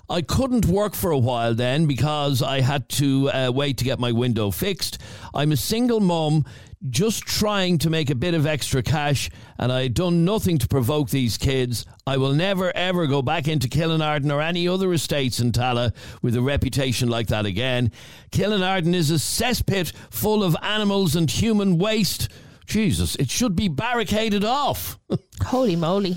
[0.09, 3.99] I couldn't work for a while then because I had to uh, wait to get
[3.99, 4.99] my window fixed.
[5.35, 6.45] I'm a single mum
[6.90, 10.68] just trying to make a bit of extra cash and I had done nothing to
[10.68, 11.87] provoke these kids.
[12.07, 16.37] I will never ever go back into Killinarden or any other estates in Tallaght with
[16.37, 17.90] a reputation like that again.
[18.31, 22.29] Killinarden is a cesspit full of animals and human waste.
[22.66, 24.99] Jesus, it should be barricaded off.
[25.42, 26.16] Holy moly.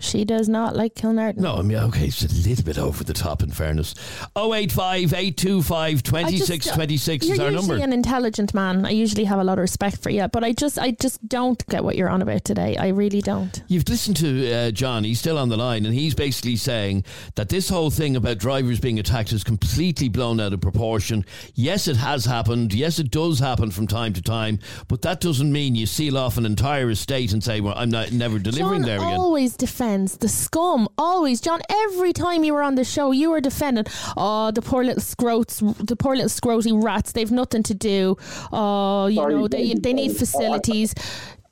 [0.00, 1.38] She does not like Killinarden.
[1.38, 3.94] No, I mean, okay, it's a little bit over the top in fairness.
[4.36, 7.74] 085 825 I just- 2626 is our number.
[7.76, 8.86] an intelligent man.
[8.86, 11.64] I usually have a lot of respect for you, but I just, I just don't
[11.66, 12.76] get what you're on about today.
[12.76, 13.62] I really don't.
[13.68, 17.48] You've listened to uh, John, he's still on the line, and he's basically saying that
[17.48, 21.24] this whole thing about drivers being attacked is completely blown out of proportion.
[21.54, 22.72] Yes, it has happened.
[22.72, 26.36] Yes, it does happen from time to time, but that doesn't mean you seal off
[26.38, 29.18] an entire estate and say, well, I'm not never delivering John there again.
[29.18, 29.56] always
[29.88, 30.86] defends the scum.
[30.98, 31.60] Always, John.
[31.70, 33.84] Every time you were on the show, you were defending.
[34.16, 37.12] Oh, the poor little scroats, the poor little scroty rats.
[37.12, 38.16] They've nothing to do.
[38.52, 40.94] Oh, you Sorry, know they they need facilities.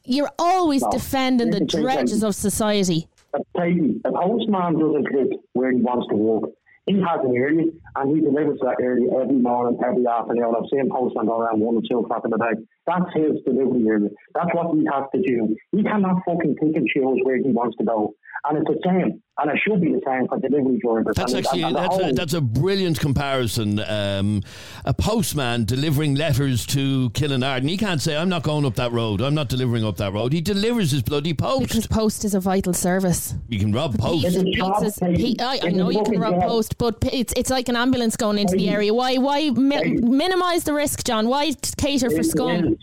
[0.04, 3.08] You're always No, defending the dredges of society.
[3.34, 6.50] a Peggy, a postman doesn't live where he wants to work.
[6.86, 7.64] He has an area
[7.96, 10.54] and he delivers that area every morning, every afternoon.
[10.56, 12.62] I've seen postman go around one or two o'clock in the day.
[12.86, 14.10] That's his delivery area.
[14.34, 15.56] That's what he has to do.
[15.72, 18.14] He cannot fucking pick and choose where he wants to go.
[18.44, 19.20] And it's the same.
[19.38, 21.14] And it should be the same for delivery drivers.
[21.14, 23.80] That's And- actually and the that's a, that's a brilliant comparison.
[23.80, 24.42] Um,
[24.86, 29.20] a postman delivering letters to Killinarden, he can't say, "I'm not going up that road.
[29.20, 31.68] I'm not delivering up that road." He delivers his bloody post.
[31.68, 33.34] Because post is a vital service.
[33.48, 34.24] you can rob post.
[34.24, 35.36] It's a job, Pizzas- Peggy.
[35.38, 38.56] I, I know you can rob post, but it's it's like an ambulance going into
[38.56, 38.94] the area.
[38.94, 41.28] Why why mi- minimise the risk, John?
[41.28, 42.78] Why cater for It's scum?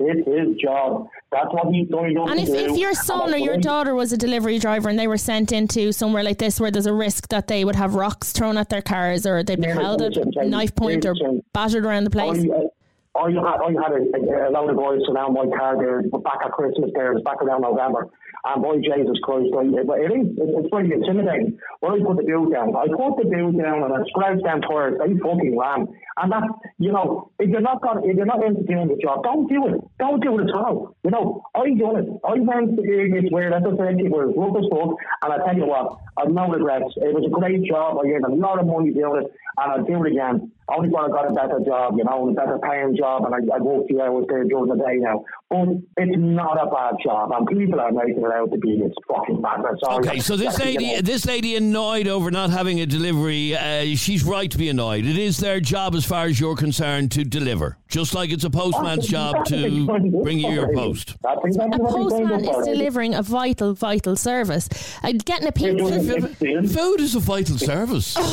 [0.00, 1.08] It's his job.
[1.30, 2.30] That's what he's going doing.
[2.30, 5.18] And if, if your son or your daughter was a delivery driver and they were
[5.18, 8.56] sent into somewhere like this where there's a risk that they would have rocks thrown
[8.56, 10.14] at their cars or they'd be held at
[10.48, 11.14] knife point or
[11.52, 12.44] battered around the place.
[12.44, 12.68] I,
[13.14, 16.02] Oh, I had, oh, I had a, a, load of guys around my car there
[16.22, 18.06] back at Christmas there, back around November.
[18.44, 21.58] And boy, Jesus Christ, I, it, it is, it, it's pretty intimidating.
[21.80, 24.62] When I put the bill down, I put the bill down and I scratched down
[24.62, 25.90] tires, they fucking ran.
[26.22, 26.46] And that,
[26.78, 29.74] you know, if you're not gonna, if you're not into doing the job, don't do
[29.74, 29.80] it.
[29.98, 30.94] Don't do it at all.
[31.02, 32.08] You know, I done it.
[32.22, 34.94] I went to areas where, as I said, it was rough as fuck.
[35.26, 36.94] And I tell you what, I've no regrets.
[36.96, 37.98] It was a great job.
[37.98, 40.52] I earned a lot of money doing it, and I'll do it again.
[40.68, 43.56] Only when I got a better job, you know, a better paying job, and I,
[43.56, 45.24] I work few hours there during the day now.
[45.48, 48.94] But it's not a bad job, and people are making it out to be it's
[49.08, 49.80] fucking madness.
[49.82, 53.56] Okay, so this lady, this lady annoyed over not having a delivery.
[53.56, 55.04] Uh, she's right to be annoyed.
[55.04, 57.79] It is their job, as far as you're concerned, to deliver.
[57.90, 59.84] Just like it's a postman's job to
[60.22, 61.16] bring you your post.
[61.22, 64.68] That's A postman is delivering a vital, vital service.
[65.02, 66.36] Uh, getting a They're pizza.
[66.38, 68.16] doing Food is a vital service.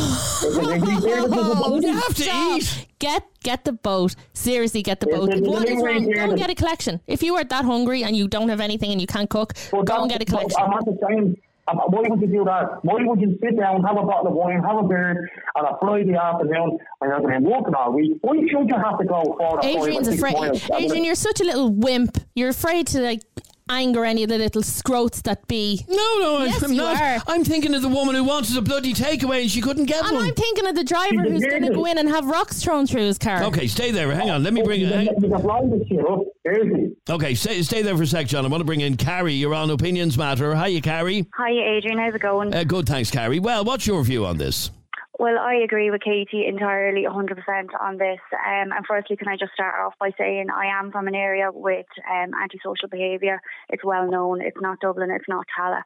[0.50, 2.58] Oh, You have to stop.
[2.58, 2.86] eat.
[3.00, 4.16] Get get the boat.
[4.34, 5.30] Seriously, get the boat.
[5.32, 6.10] it's What is wrong?
[6.12, 7.00] Go and get a collection.
[7.08, 9.86] If you are that hungry and you don't have anything and you can't cook, But
[9.86, 11.38] go and get a but collection.
[11.68, 12.04] I'm not the same.
[12.04, 12.84] Why would you do that?
[12.84, 15.78] Why would you sit down, have a bottle of wine, have a beer on a
[15.80, 18.18] Friday afternoon, and you're going to working all week?
[18.22, 20.36] Why should you have to go for the Adrian's afraid.
[20.74, 22.18] Adrian, you're such a little wimp.
[22.36, 23.22] You're afraid to like
[23.70, 25.86] anger any of the little scroats that be.
[25.90, 27.02] No, no, Yes, I'm you not.
[27.02, 27.22] are.
[27.28, 30.16] I'm thinking of the woman who wanted a bloody takeaway and she couldn't get And
[30.16, 30.26] one.
[30.28, 33.06] I'm thinking of the driver who's going to go in and have rocks thrown through
[33.06, 33.44] his car.
[33.46, 34.12] Okay, stay there.
[34.12, 34.44] Hang on.
[34.44, 34.86] Let me bring.
[34.86, 36.20] Hang, You can blind this shit up.
[36.50, 36.96] Easy.
[37.10, 38.46] okay, stay, stay there for a sec, John.
[38.46, 39.34] I want to bring in Carrie.
[39.34, 40.56] You're on Opinions Matter.
[40.56, 41.26] Hiya, Carrie.
[41.34, 41.98] Hi, Adrian.
[41.98, 42.54] How's it going?
[42.54, 43.40] Uh, good, thanks, Carrie.
[43.40, 44.72] Well, what's your view on this?
[45.20, 47.38] Well, I agree with Katie entirely, 100%
[47.82, 48.20] on this.
[48.34, 51.50] Um, and firstly, can I just start off by saying I am from an area
[51.52, 53.42] with um, antisocial behaviour.
[53.70, 54.42] It's well known.
[54.42, 55.10] It's not Dublin.
[55.10, 55.82] It's not Tallaght.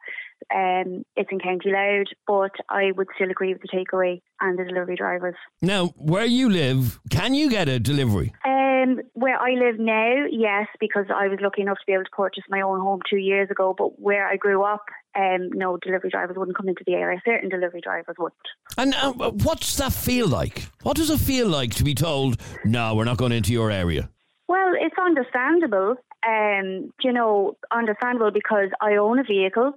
[0.54, 4.66] Um, it's in County Louth, but I would still agree with the takeaway and the
[4.66, 5.36] delivery drivers.
[5.62, 8.34] Now, where you live, can you get a delivery?
[8.46, 12.10] Um, where I live now, yes, because I was lucky enough to be able to
[12.10, 13.74] purchase my own home two years ago.
[13.78, 14.84] But where I grew up,
[15.16, 17.22] um, no delivery drivers wouldn't come into the area.
[17.26, 18.40] Certain delivery drivers wouldn't.
[18.78, 20.70] And uh, what's that feel like?
[20.84, 24.10] What does it feel like to be told, no, we're not going into your area?
[24.48, 25.96] Well, it's understandable.
[26.28, 29.74] Um, you know, understandable because I own a vehicle,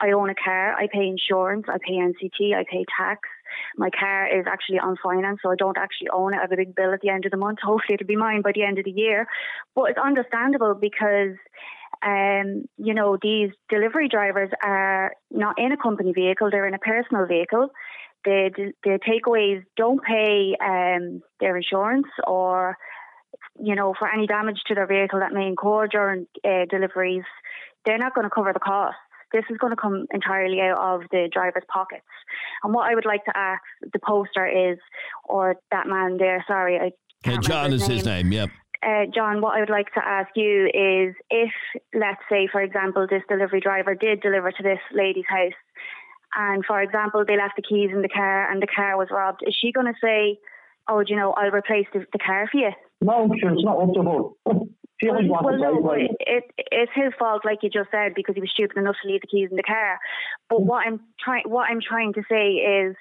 [0.00, 3.20] I own a car, I pay insurance, I pay NCT, I pay tax.
[3.76, 6.38] My car is actually on finance, so I don't actually own it.
[6.38, 7.60] I have a big bill at the end of the month.
[7.62, 9.26] Hopefully, it'll be mine by the end of the year.
[9.74, 11.36] But it's understandable because
[12.04, 16.78] um, you know, these delivery drivers are not in a company vehicle, they're in a
[16.78, 17.68] personal vehicle.
[18.24, 22.76] The, the takeaways don't pay um, their insurance or,
[23.60, 27.22] you know, for any damage to their vehicle that may incur during uh, deliveries.
[27.84, 28.98] They're not going to cover the costs.
[29.32, 32.06] This is going to come entirely out of the driver's pockets.
[32.64, 34.78] And what I would like to ask the poster is,
[35.24, 36.90] or that man there, sorry, I
[37.22, 38.50] can't John is his name, yep
[38.82, 41.52] uh, John, what I would like to ask you is if,
[41.94, 45.58] let's say, for example, this delivery driver did deliver to this lady's house,
[46.36, 49.42] and for example, they left the keys in the car and the car was robbed,
[49.46, 50.38] is she going to say,
[50.88, 52.70] oh, do you know, I'll replace the, the car for you?
[53.00, 54.60] No, sure, it's not up to her.
[55.00, 58.40] She well, well no, it, it, it's his fault, like you just said, because he
[58.40, 59.98] was stupid enough to leave the keys in the car.
[60.48, 60.64] But mm.
[60.64, 62.96] what I'm trying, what I'm trying to say is,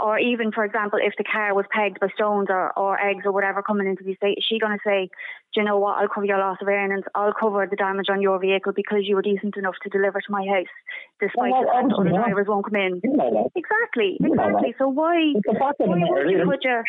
[0.00, 3.32] or even, for example, if the car was pegged by stones or, or eggs or
[3.32, 5.08] whatever coming into the estate, is she going to say,
[5.54, 8.22] do you know what, I'll cover your loss of earnings, I'll cover the damage on
[8.22, 10.72] your vehicle because you were decent enough to deliver to my house,
[11.20, 13.00] despite well, the fact other drivers won't come in.
[13.54, 14.74] Exactly, exactly.
[14.78, 16.82] So why, why would you put your...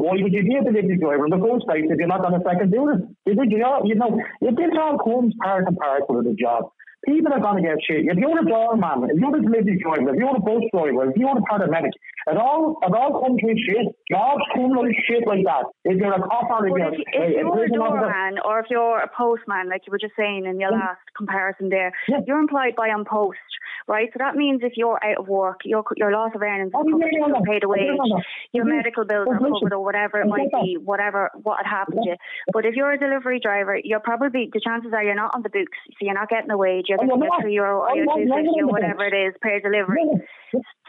[0.00, 2.72] Would be a delivery driver in the first place if you're not on a second
[2.72, 3.02] unit?
[3.26, 6.72] You, you know, you know, if this all comes part and parcel of the job,
[7.04, 8.06] people are going to get shit.
[8.06, 11.16] If you're a doorman, if you're a delivery driver, if you're a bus driver, if
[11.16, 11.94] you're a paramedic,
[12.26, 13.86] it all, it all comes with shit.
[14.10, 15.64] Jobs come with shit like that.
[15.84, 19.10] If you're a cop or if, if, if you're a doorman or if you're a
[19.10, 20.78] postman, like you were just saying in your mm.
[20.80, 22.20] last comparison there, yeah.
[22.26, 23.38] you're employed by An Post,
[23.88, 24.08] right?
[24.12, 26.84] So that means if you're out of work, your your loss of earnings is oh,
[26.84, 27.98] covered, yeah, yeah, paid a wage,
[28.52, 28.76] your mm-hmm.
[28.76, 32.16] medical bills are covered or whatever it might be, whatever what had happened to you.
[32.52, 35.50] But if you're a delivery driver, you're probably the chances are you're not on the
[35.50, 36.86] books, so you're not getting a wage.
[37.00, 40.04] You're getting three euro or your or whatever it is per delivery.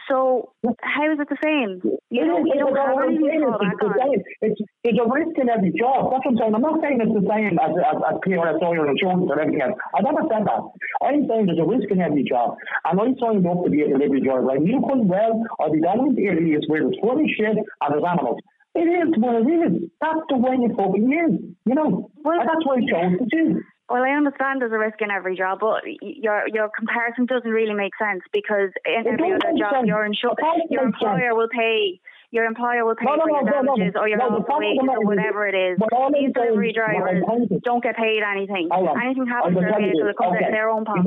[0.08, 0.52] So
[0.84, 1.80] how is it the same?
[2.10, 4.20] You don't, you don't have anything to fall back on.
[4.44, 6.12] It's, it's a risk in every job.
[6.12, 6.54] That's what I'm saying.
[6.54, 9.80] I'm not saying it's the same as, as, as PRSI or insurance or anything else.
[9.96, 10.60] I never said that.
[11.00, 12.60] I'm saying there's a risk in every job.
[12.84, 14.44] And I signed up to be a delivery driver.
[14.44, 18.04] Like you could well, I'll be down in areas where there's funny shit and there's
[18.04, 18.44] animals.
[18.74, 19.90] It is what it is.
[20.00, 21.54] That's the way it fucking is.
[21.64, 23.62] You know, well, that's what I chose to do.
[23.88, 27.74] Well, I understand there's a risk in every job, but your your comparison doesn't really
[27.74, 30.34] make sense because in every other job, your insur-
[30.70, 32.00] your employer will pay
[32.34, 34.82] your employer will pay no, no, for your no, damages or your loss of wages
[34.82, 35.78] or whatever it is.
[35.78, 37.22] These delivery drivers
[37.62, 38.66] don't get paid anything.
[38.74, 40.42] Anything happens to their vehicle, it comes okay.
[40.42, 41.06] out of their own pocket.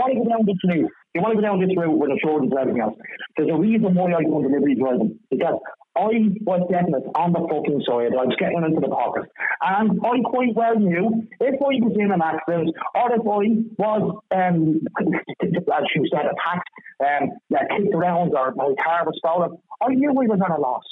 [1.17, 1.97] You want to go down this route?
[1.97, 2.93] With insurance and everything else?
[3.33, 5.57] There's a reason why I go delivery driving because
[5.97, 8.13] I was definite on the fucking side.
[8.13, 9.25] I was getting into the pocket.
[9.65, 13.41] And I quite well knew if I was in an accident or if I
[13.81, 14.77] was, um,
[15.41, 16.69] as you said, attacked,
[17.01, 20.61] um, yeah, kicked around or my car was stolen, I knew I was at a
[20.61, 20.85] loss.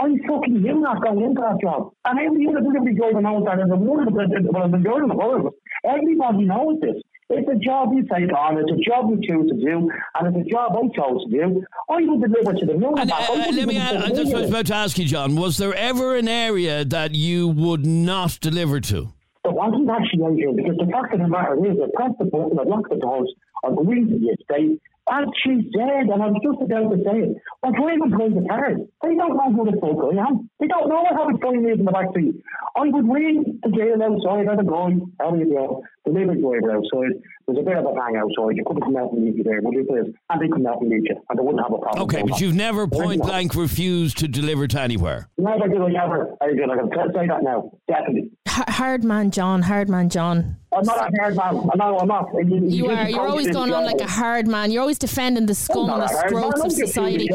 [0.00, 1.92] I fucking knew not going into that job.
[2.08, 4.88] And every other delivery driver knows that as a one of the, well, I've been
[4.88, 5.52] doing it for
[5.84, 6.96] Everybody knows this.
[7.28, 10.46] It's a job you take on, it's a job you choose to do, and it's
[10.46, 11.64] a job I chose to do.
[11.90, 12.98] I would deliver to the moon.
[12.98, 13.16] And, uh,
[13.52, 16.28] let me ask, I just was about to ask you, John, was there ever an
[16.28, 19.08] area that you would not deliver to?
[19.42, 22.58] There wasn't actually, Adrian, because the fact of the matter is, I pressed the button,
[22.60, 23.32] I locked the doors,
[23.64, 27.30] I agreed to the estate, and she said, and I was just about to say
[27.30, 28.82] it, I'm trying to play the card.
[29.02, 30.50] They don't know who the fuck I am.
[30.58, 32.34] They don't know I have a phone in the back seat.
[32.74, 35.82] I would ring the jail outside at a guy, how do you go?
[36.04, 37.22] The living driver outside.
[37.46, 38.58] There's a bit of a hang outside.
[38.58, 40.10] You couldn't come out and meet you there, would you please?
[40.30, 42.02] And they come out and meet you, and they wouldn't have a problem.
[42.02, 45.28] Okay, but you've never point blank refused to deliver to anywhere.
[45.38, 46.34] Never did I ever.
[46.42, 46.66] I did.
[46.66, 47.70] I can say that now.
[47.86, 48.32] Definitely.
[48.46, 49.62] hard man, John.
[49.62, 50.56] Hard man, John.
[50.76, 51.70] I'm not a hard man.
[51.76, 52.28] No, I'm not.
[52.34, 53.08] You, you, you are.
[53.08, 54.70] You're always going on like a hard man.
[54.70, 57.28] You're always defending the scum and the scroats of society.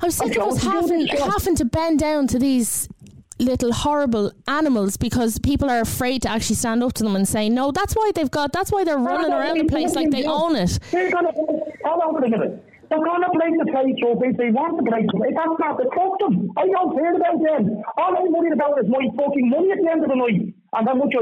[0.00, 2.88] I'm sick of us having, having to bend down to these
[3.38, 7.48] little horrible animals because people are afraid to actually stand up to them and say
[7.48, 7.72] no.
[7.72, 8.52] That's why they've got.
[8.52, 10.78] That's why they're running around the place like they own it.
[10.90, 11.32] They're gonna.
[11.84, 12.64] Hold on a minute.
[12.88, 15.32] They're going to break the place up if they want to break the place.
[15.32, 16.52] That's not the custom.
[16.60, 17.80] I don't care about them.
[17.96, 20.88] All I'm worried about is my fucking money at the end of the night and
[20.88, 21.12] how much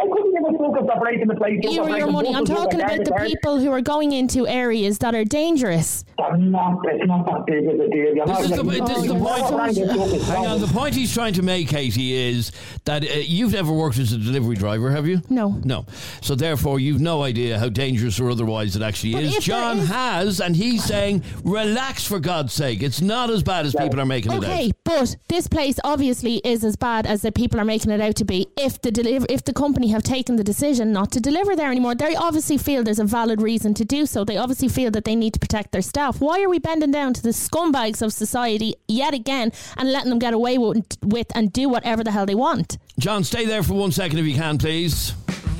[0.00, 0.10] I earn.
[0.10, 1.72] I couldn't give a fuck if they're breaking the place up.
[1.72, 2.34] You or or your breaking money.
[2.34, 6.04] I'm talking about the people who are going into areas that are dangerous.
[6.18, 8.26] They're not, it's not that big of a deal.
[8.26, 10.22] This is the, this is the point.
[10.26, 12.52] Hang on, the point he's trying to make, Katie, is
[12.84, 15.22] that uh, you've never worked as a delivery driver, have you?
[15.28, 15.60] No.
[15.64, 15.86] No.
[16.20, 19.38] So therefore, you've no idea how dangerous or otherwise it actually But is.
[19.38, 22.82] John is- has, and he's saying, relax for God's sake.
[22.82, 24.44] It's not as bad as people are making it out.
[24.44, 24.72] Okay, out.
[24.84, 28.24] but this place obviously is as bad as the people are making it out to
[28.24, 28.46] be.
[28.56, 31.94] If the deliver, if the company have taken the decision not to deliver there anymore,
[31.94, 34.24] they obviously feel there's a valid reason to do so.
[34.24, 36.20] They obviously feel that they need to protect their staff.
[36.20, 40.18] Why are we bending down to the scumbags of society yet again and letting them
[40.18, 42.78] get away with, with and do whatever the hell they want?
[42.98, 45.10] John, stay there for one second if you can, please.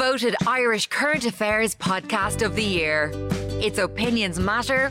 [0.01, 3.12] Voted Irish Current Affairs Podcast of the Year.
[3.62, 4.91] It's Opinions Matter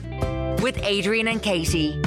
[0.62, 2.00] with Adrian and Katie.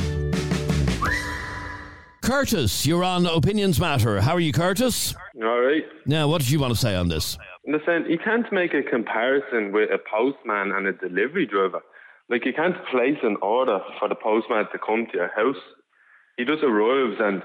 [2.23, 4.21] Curtis, you're on Opinions Matter.
[4.21, 5.15] How are you, Curtis?
[5.43, 5.83] All right.
[6.07, 7.37] Now, what did you want to say on this?
[7.67, 11.81] Listen, you can't make a comparison with a postman and a delivery driver.
[12.29, 15.61] Like, you can't place an order for the postman to come to your house.
[16.37, 17.43] He just arrives and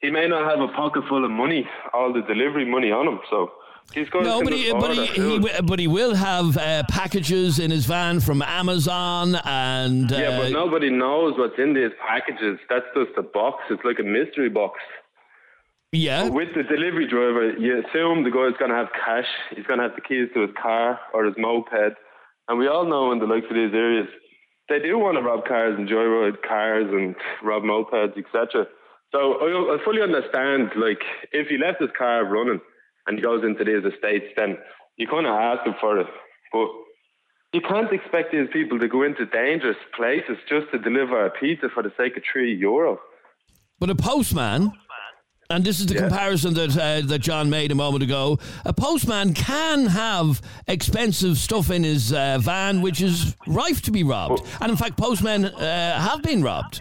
[0.00, 3.18] he may not have a pocket full of money, all the delivery money on him.
[3.30, 3.50] So
[3.94, 7.58] he's going No, to but he, but, he, he, but he will have uh, packages
[7.58, 10.12] in his van from Amazon and.
[10.12, 12.58] Uh, Yeah, but nobody knows what's in these packages.
[12.68, 13.62] That's just a box.
[13.70, 14.80] It's like a mystery box.
[15.92, 16.28] Yeah.
[16.28, 19.28] With the delivery driver, you assume the guy's going to have cash.
[19.54, 21.96] He's going to have the keys to his car or his moped.
[22.48, 24.08] And we all know in the likes of these areas,
[24.68, 28.66] they do want to rob cars and joyride cars and rob mopeds, etc.
[29.12, 31.00] So I, I fully understand, like,
[31.32, 32.60] if he left his car running
[33.06, 34.58] and he goes into these estates, then
[34.96, 36.06] you kind of ask him for it.
[36.52, 36.68] But
[37.52, 41.68] you can't expect these people to go into dangerous places just to deliver a pizza
[41.72, 42.98] for the sake of three euro.
[43.78, 44.72] But a postman,
[45.50, 48.38] and this is the comparison that uh, that John made a moment ago.
[48.64, 54.02] A postman can have expensive stuff in his uh, van, which is rife to be
[54.02, 54.42] robbed.
[54.60, 56.80] And in fact, postmen uh, have been robbed.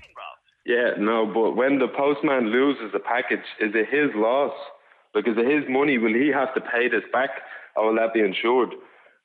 [0.65, 4.53] Yeah, no, but when the postman loses a package, is it his loss?
[5.13, 5.97] Because it his money?
[5.97, 7.29] Will he have to pay this back,
[7.75, 8.69] or will that be insured?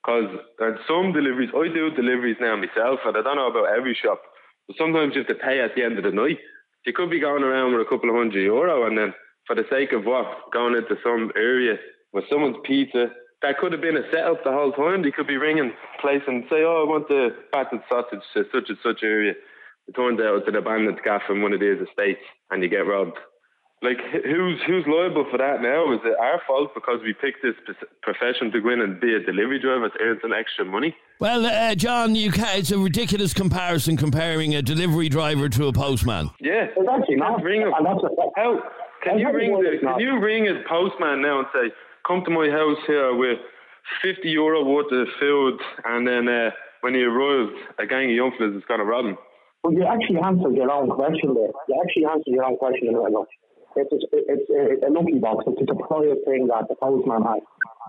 [0.04, 0.28] Because
[0.60, 4.20] at some deliveries, I do deliveries now myself, and I don't know about every shop,
[4.66, 6.38] but sometimes you have to pay at the end of the night.
[6.86, 9.12] You could be going around with a couple of hundred euro, and then
[9.50, 11.74] for the sake of what, going into some area
[12.12, 13.10] with someone's pizza,
[13.42, 15.02] that could have been a setup the whole time.
[15.02, 18.68] They could be ringing place and say, "Oh, I want the battered sausage to such
[18.68, 19.32] and such area."
[19.88, 22.22] It turns out it's an abandoned gaff in one of these estates,
[22.52, 23.18] and you get robbed.
[23.82, 25.90] Like, who's who's liable for that now?
[25.94, 27.54] Is it our fault because we picked this
[28.02, 30.94] profession to go in and be a delivery driver to earn some extra money?
[31.18, 35.72] Well, uh, John, you can, it's a ridiculous comparison comparing a delivery driver to a
[35.72, 36.30] postman.
[36.40, 37.42] Yeah, It's actually you can't not.
[37.42, 37.72] ring him.
[37.74, 38.62] And that's a- How
[39.02, 41.72] can you ring the, can you ring a postman now and say,
[42.06, 43.38] "Come to my house here with
[44.02, 48.32] fifty euro worth of food," and then uh, when he arrives, a gang of young
[48.38, 49.18] fellas is going to rob him?
[49.62, 51.52] Well, you actually answered your own question there.
[51.68, 53.26] You actually answered your own question a minute ago.
[53.76, 55.44] It's, a, it's a, lucky box.
[55.46, 57.40] It's a prior thing that the postman has.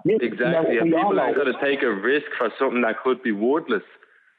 [0.05, 0.75] You- Exactly.
[0.75, 3.23] you And know, all people aren't going to take a risk for something that could
[3.23, 3.81] be worthless.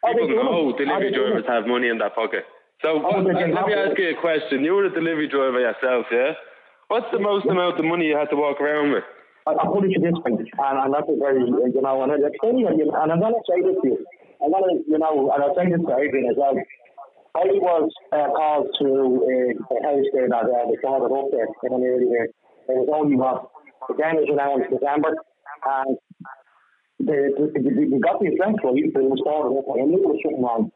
[0.04, 0.78] Are they People know it?
[0.78, 2.44] Delivery drivers have money in their pocket.
[2.82, 4.62] So Oh, let me ask you a question.
[4.62, 6.34] You were a delivery driver yourself, yeah?
[6.92, 9.08] What's the most amount of money you had to walk around with?
[9.48, 12.36] I, I put it to this point, and, and that's very, you know, and it's
[12.36, 14.04] funny, and, and I'm going to say this to you.
[14.44, 16.52] I'm going to, you know, and I'll say this to Adrian as well.
[17.32, 18.88] I was uh, called to
[19.24, 22.28] uh, a house there that uh, they called it up there in an area there.
[22.28, 23.48] It was only what,
[23.88, 25.96] the was announced December, and
[27.00, 29.84] the, the, the, the, got the address right, but it was called up, and I
[29.88, 30.68] knew there was something wrong.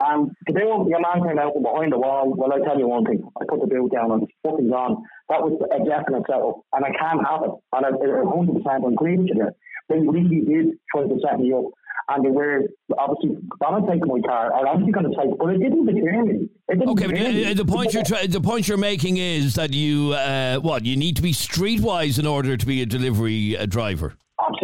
[0.00, 2.34] And the bill, your man came out from behind the wall.
[2.36, 3.24] Well, I tell you one thing.
[3.40, 5.02] I put the bill down and it's fucking gone.
[5.30, 6.60] That was a definite setup.
[6.76, 7.52] And I can't have it.
[7.72, 9.54] And I, I 100% agree with you there.
[9.88, 11.64] They really did try to set me up.
[12.08, 12.68] And they were
[12.98, 14.52] obviously going to take my car.
[14.52, 16.48] Or obviously going to take but it didn't deter me.
[16.68, 19.72] It didn't Okay, but uh, the point you're try- the point you're making is that
[19.72, 23.66] you uh, what you need to be streetwise in order to be a delivery uh,
[23.66, 24.14] driver.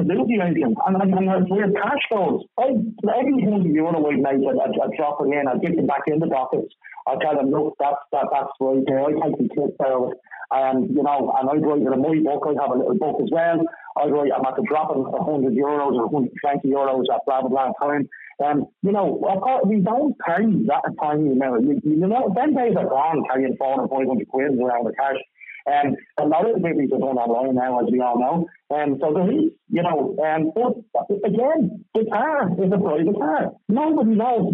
[0.02, 0.74] Absolutely, Adrian.
[0.86, 4.88] And, and, and as we're cash flows, I, every hundred euro I make, I, I,
[4.98, 6.74] drop it in, I get them back in the pockets.
[7.06, 9.06] I tell them, look, that's, that, that's right there.
[9.06, 10.10] I take the tip there.
[10.50, 12.50] And, you know, and I write it in my book.
[12.50, 13.62] I have a little book as well.
[13.96, 17.48] I write, I'm at the drop of 100 euros or 120 euros at blah, blah,
[17.48, 18.08] blah time.
[18.42, 19.22] Um, you know,
[19.64, 21.64] we don't carry that tiny amount.
[21.64, 25.20] You, you know, them days are gone carrying 400 500 quid around the cash.
[25.66, 28.46] And a lot of the deliveries are done online now, as we all know.
[28.70, 33.18] And so there is, you know, um, and but again, the car is a private
[33.20, 33.52] car.
[33.68, 34.48] Nobody knows.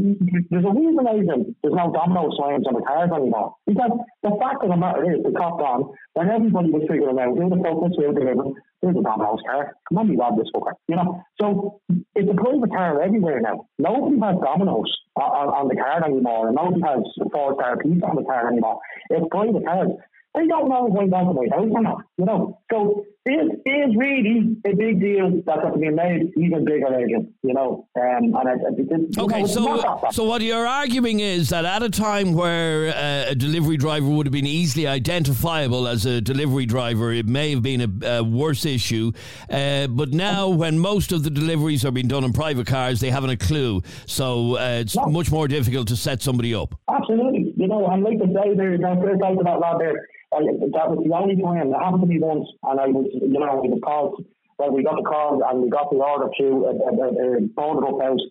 [0.50, 3.54] There's a reason, Adrian, there's no domino signs on the cars anymore.
[3.66, 7.38] Because the fact of the matter is, the cop on, when everybody was figuring out
[7.38, 9.74] who the focus will deliver, there's a Domino's car.
[9.88, 10.74] Come on, you rob this fucker.
[10.88, 11.80] You know, so
[12.14, 13.66] it's a private car everywhere now.
[13.78, 17.02] Nobody has Domino's on, on the car anymore, and nobody has
[17.32, 18.78] four star pizza on the car anymore.
[19.10, 19.90] It's private cars.
[20.34, 22.02] They don't know going to my house or not.
[22.16, 27.30] You know, so this is really a big deal that's being made even bigger, agent.
[27.42, 29.40] You know, um, and I, I, okay.
[29.42, 33.76] Know, so, so what you're arguing is that at a time where uh, a delivery
[33.76, 38.18] driver would have been easily identifiable as a delivery driver, it may have been a,
[38.18, 39.12] a worse issue.
[39.50, 43.10] Uh, but now, when most of the deliveries are being done in private cars, they
[43.10, 43.82] haven't a clue.
[44.06, 46.78] So uh, it's much more difficult to set somebody up.
[46.88, 47.47] Absolutely.
[47.58, 50.44] You know, and like to say there, you know, first out that lad there I,
[50.76, 51.72] that was the only time.
[51.72, 54.22] It happened to me once, and I was, you know, it was.
[54.58, 57.98] Well, we got the call and we got the order to a, a, a, a
[58.02, 58.26] house,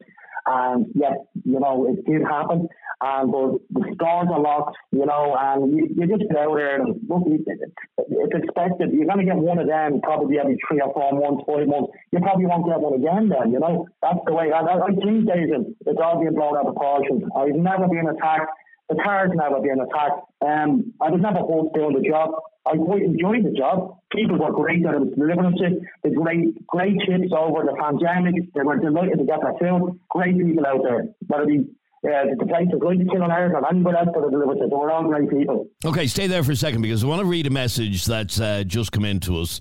[0.46, 1.16] and yes,
[1.46, 2.68] you know, it did happen.
[3.00, 7.00] And but the stores are locked, you know, and you, you just out there and
[7.08, 8.92] look, it's expected.
[8.92, 11.94] You're going to get one of them probably every three or four months, five months.
[12.12, 13.88] You probably won't get one again then, you know.
[14.02, 14.52] That's the way.
[14.52, 17.30] I, I think, David, it's all being blown out of proportion.
[17.38, 18.50] I've never been attacked
[18.90, 20.22] the car's never been attacked.
[20.42, 22.32] Um, I was never hoped doing the job.
[22.66, 24.00] I quite enjoyed the job.
[24.12, 25.80] People were great that I was delivering to.
[26.04, 28.54] The great, great chips over the pandemic.
[28.54, 30.00] They were delighted to get their food.
[30.10, 31.08] Great people out there.
[31.28, 31.60] Whether it be
[32.06, 35.04] uh, the place of Great Killinarden or anybody else that I delivered to, were all
[35.04, 35.68] great people.
[35.84, 38.64] Okay, stay there for a second because I want to read a message that's uh,
[38.66, 39.60] just come in to us.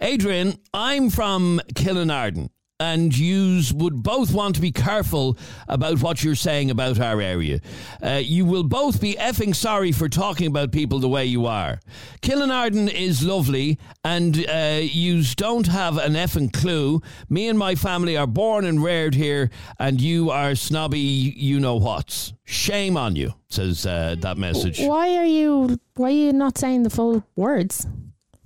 [0.00, 2.50] Adrian, I'm from Killinarden
[2.84, 7.58] and you would both want to be careful about what you're saying about our area.
[8.02, 11.80] Uh, you will both be effing sorry for talking about people the way you are.
[12.20, 17.00] Killinarden is lovely, and uh, you don't have an effing clue.
[17.30, 21.76] Me and my family are born and reared here, and you are snobby, you know
[21.76, 22.34] what's.
[22.44, 24.78] Shame on you, says uh, that message.
[24.80, 25.78] Why are you?
[25.94, 27.86] Why are you not saying the full words?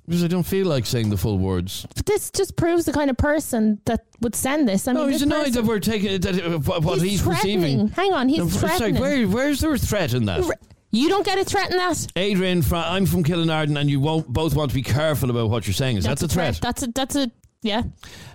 [0.09, 1.87] Because I don't feel like saying the full words.
[1.95, 4.89] But this just proves the kind of person that would send this.
[4.89, 7.21] I no, mean, he's this annoyed person- that we're taking that, uh, what what He's
[7.23, 7.61] threatening.
[7.61, 7.89] receiving.
[7.89, 9.01] Hang on, he's No, sorry, threatening.
[9.03, 10.43] where, where's there a threat in that?
[10.91, 12.07] You don't get a threat in that.
[12.17, 15.67] Adrian, from, I'm from Killinarden, and you won't both want to be careful about what
[15.67, 15.99] you're saying.
[15.99, 16.59] Is That's that the a threat?
[16.63, 17.31] That's a that's a
[17.69, 17.83] yeah.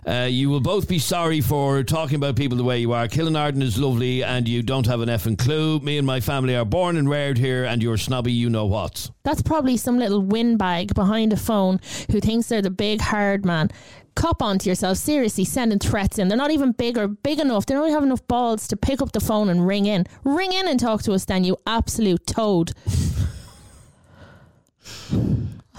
[0.05, 3.07] Uh, you will both be sorry for talking about people the way you are.
[3.07, 5.79] Killinarden is lovely, and you don't have an effing clue.
[5.79, 9.09] Me and my family are born and reared here, and you're snobby, you know what.
[9.23, 11.79] That's probably some little windbag behind a phone
[12.11, 13.69] who thinks they're the big hard man.
[14.15, 16.27] Cop onto yourself, seriously, sending threats in.
[16.27, 17.65] They're not even big or big enough.
[17.65, 20.05] They don't have enough balls to pick up the phone and ring in.
[20.23, 22.73] Ring in and talk to us then, you absolute toad.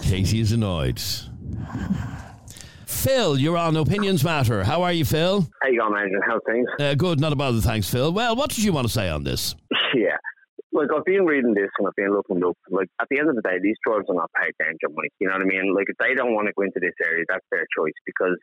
[0.03, 1.01] Katie is annoyed.
[3.05, 4.65] Phil, you're on Opinions Matter.
[4.65, 5.47] How are you, Phil?
[5.61, 6.21] How you going, Andrew?
[6.25, 6.67] How things?
[6.81, 8.11] Uh, good, not a bother, thanks, Phil.
[8.11, 9.55] Well, what did you want to say on this?
[9.95, 10.17] Yeah.
[10.73, 12.59] Like, I've been reading this and I've been looking up.
[12.69, 15.07] Like, at the end of the day, these drivers are not paid danger money.
[15.21, 15.73] You know what I mean?
[15.73, 18.35] Like, if they don't want to go into this area, that's their choice because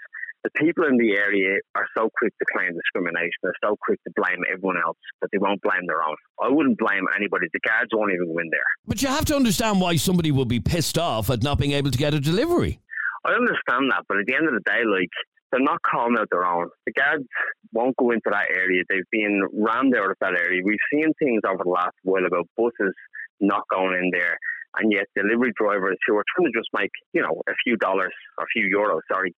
[0.45, 3.35] the people in the area are so quick to claim discrimination.
[3.43, 6.15] They're so quick to blame everyone else, but they won't blame their own.
[6.39, 7.47] I wouldn't blame anybody.
[7.51, 8.69] The guards won't even go in there.
[8.87, 11.91] But you have to understand why somebody will be pissed off at not being able
[11.91, 12.79] to get a delivery.
[13.25, 15.13] I understand that, but at the end of the day, like
[15.51, 16.69] they're not calling out their own.
[16.85, 17.25] The guards
[17.73, 18.83] won't go into that area.
[18.89, 20.61] They've been rammed out of that area.
[20.63, 22.95] We've seen things over the last while about buses
[23.39, 24.37] not going in there,
[24.77, 28.13] and yet delivery drivers who are trying to just make you know a few dollars,
[28.37, 29.35] or a few euros, sorry,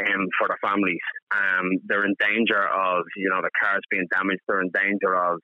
[0.00, 1.04] um, for their families.
[1.30, 4.40] Um, they're in danger of you know the cars being damaged.
[4.48, 5.38] They're in danger of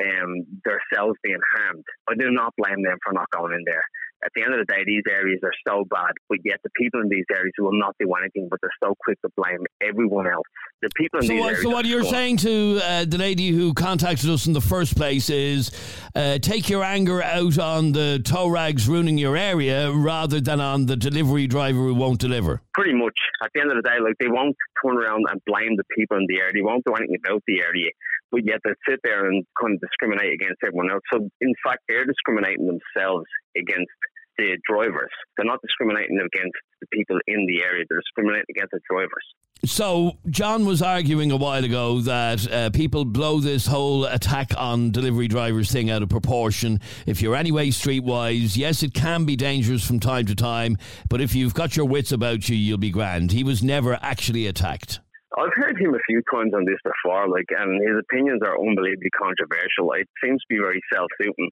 [0.00, 1.84] um, their cells being harmed.
[2.08, 3.84] I do not blame them for not going in there.
[4.24, 7.00] At the end of the day, these areas are so bad, but yet the people
[7.02, 10.46] in these areas will not do anything, but they're so quick to blame everyone else.
[10.80, 11.62] The people in So these what, areas.
[11.62, 12.12] so what you're scum.
[12.14, 15.70] saying to uh, the lady who contacted us in the first place is
[16.14, 20.86] uh, take your anger out on the tow rags ruining your area rather than on
[20.86, 22.62] the delivery driver who won't deliver.
[22.72, 23.18] Pretty much.
[23.42, 26.16] At the end of the day, like they won't turn around and blame the people
[26.16, 26.52] in the area.
[26.54, 27.90] They won't do anything about the area,
[28.32, 31.02] but yet they sit there and kind of discriminate against everyone else.
[31.12, 33.92] So in fact, they're discriminating themselves against
[34.38, 35.10] the drivers.
[35.36, 37.84] They're not discriminating against the people in the area.
[37.88, 39.24] They're discriminating against the drivers.
[39.64, 44.90] So John was arguing a while ago that uh, people blow this whole attack on
[44.90, 46.80] delivery drivers thing out of proportion.
[47.06, 50.76] If you're anyway streetwise, yes, it can be dangerous from time to time,
[51.08, 53.32] but if you've got your wits about you, you'll be grand.
[53.32, 55.00] He was never actually attacked.
[55.36, 59.10] I've heard him a few times on this before, like, and his opinions are unbelievably
[59.18, 59.90] controversial.
[59.92, 61.50] It seems to be very self-suiting.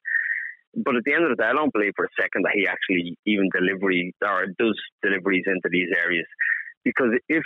[0.75, 2.67] But at the end of the day, I don't believe for a second that he
[2.67, 6.27] actually even delivery or does deliveries into these areas.
[6.85, 7.45] Because if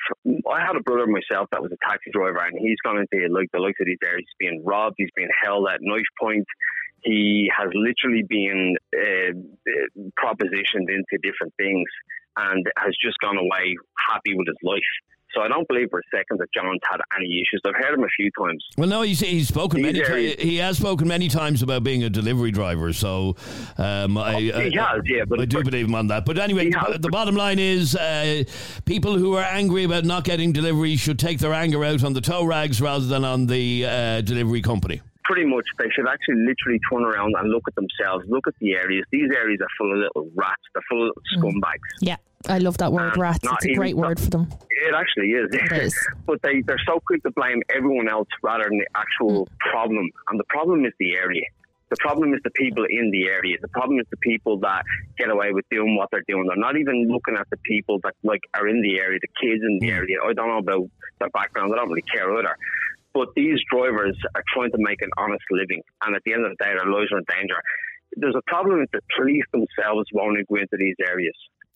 [0.49, 3.51] I had a brother myself that was a taxi driver and he's gone into like
[3.53, 6.47] the likes of these areas, he's being robbed, he's being held at knife point,
[7.03, 9.33] he has literally been uh,
[10.19, 11.87] propositioned into different things
[12.37, 13.77] and has just gone away
[14.09, 14.93] happy with his life.
[15.37, 17.61] So I don't believe for a second that John's had any issues.
[17.67, 18.65] I've heard him a few times.
[18.79, 20.35] Well, no, he's, he's spoken many times.
[20.39, 22.93] He has spoken many times about being a delivery driver.
[22.95, 23.37] So
[23.77, 25.25] um, I, he I, has, yeah.
[25.29, 26.25] But I do believe him on that.
[26.25, 28.45] But anyway, the, the bottom line is uh,
[28.87, 32.23] people who are angry about not getting deliveries should take their anger out on the
[32.23, 36.79] tow rags rather than on the uh, delivery company pretty much they should actually literally
[36.89, 39.05] turn around and look at themselves, look at the areas.
[39.11, 41.91] These areas are full of little rats, they're full of scumbags.
[42.01, 42.17] Yeah,
[42.49, 43.39] I love that word, rats.
[43.43, 44.49] It's a great word for them.
[44.71, 45.49] It actually is.
[45.53, 45.95] It is.
[46.27, 49.71] but they, they're so quick to blame everyone else rather than the actual Mm.
[49.73, 50.11] problem.
[50.31, 51.43] And the problem is the area.
[51.91, 53.57] The problem is the people in the area.
[53.63, 54.83] The problem is the people that
[55.19, 56.45] get away with doing what they're doing.
[56.49, 59.63] They're not even looking at the people that like are in the area, the kids
[59.63, 59.81] in Mm.
[59.81, 60.17] the area.
[60.25, 60.87] I don't know about
[61.21, 61.73] their background.
[61.73, 62.57] I don't really care either.
[63.15, 66.51] But these drivers are trying to make an honest living, and at the end of
[66.53, 67.57] the day, their lives are in danger.
[68.17, 71.35] There's a problem if the police themselves won't go into these areas.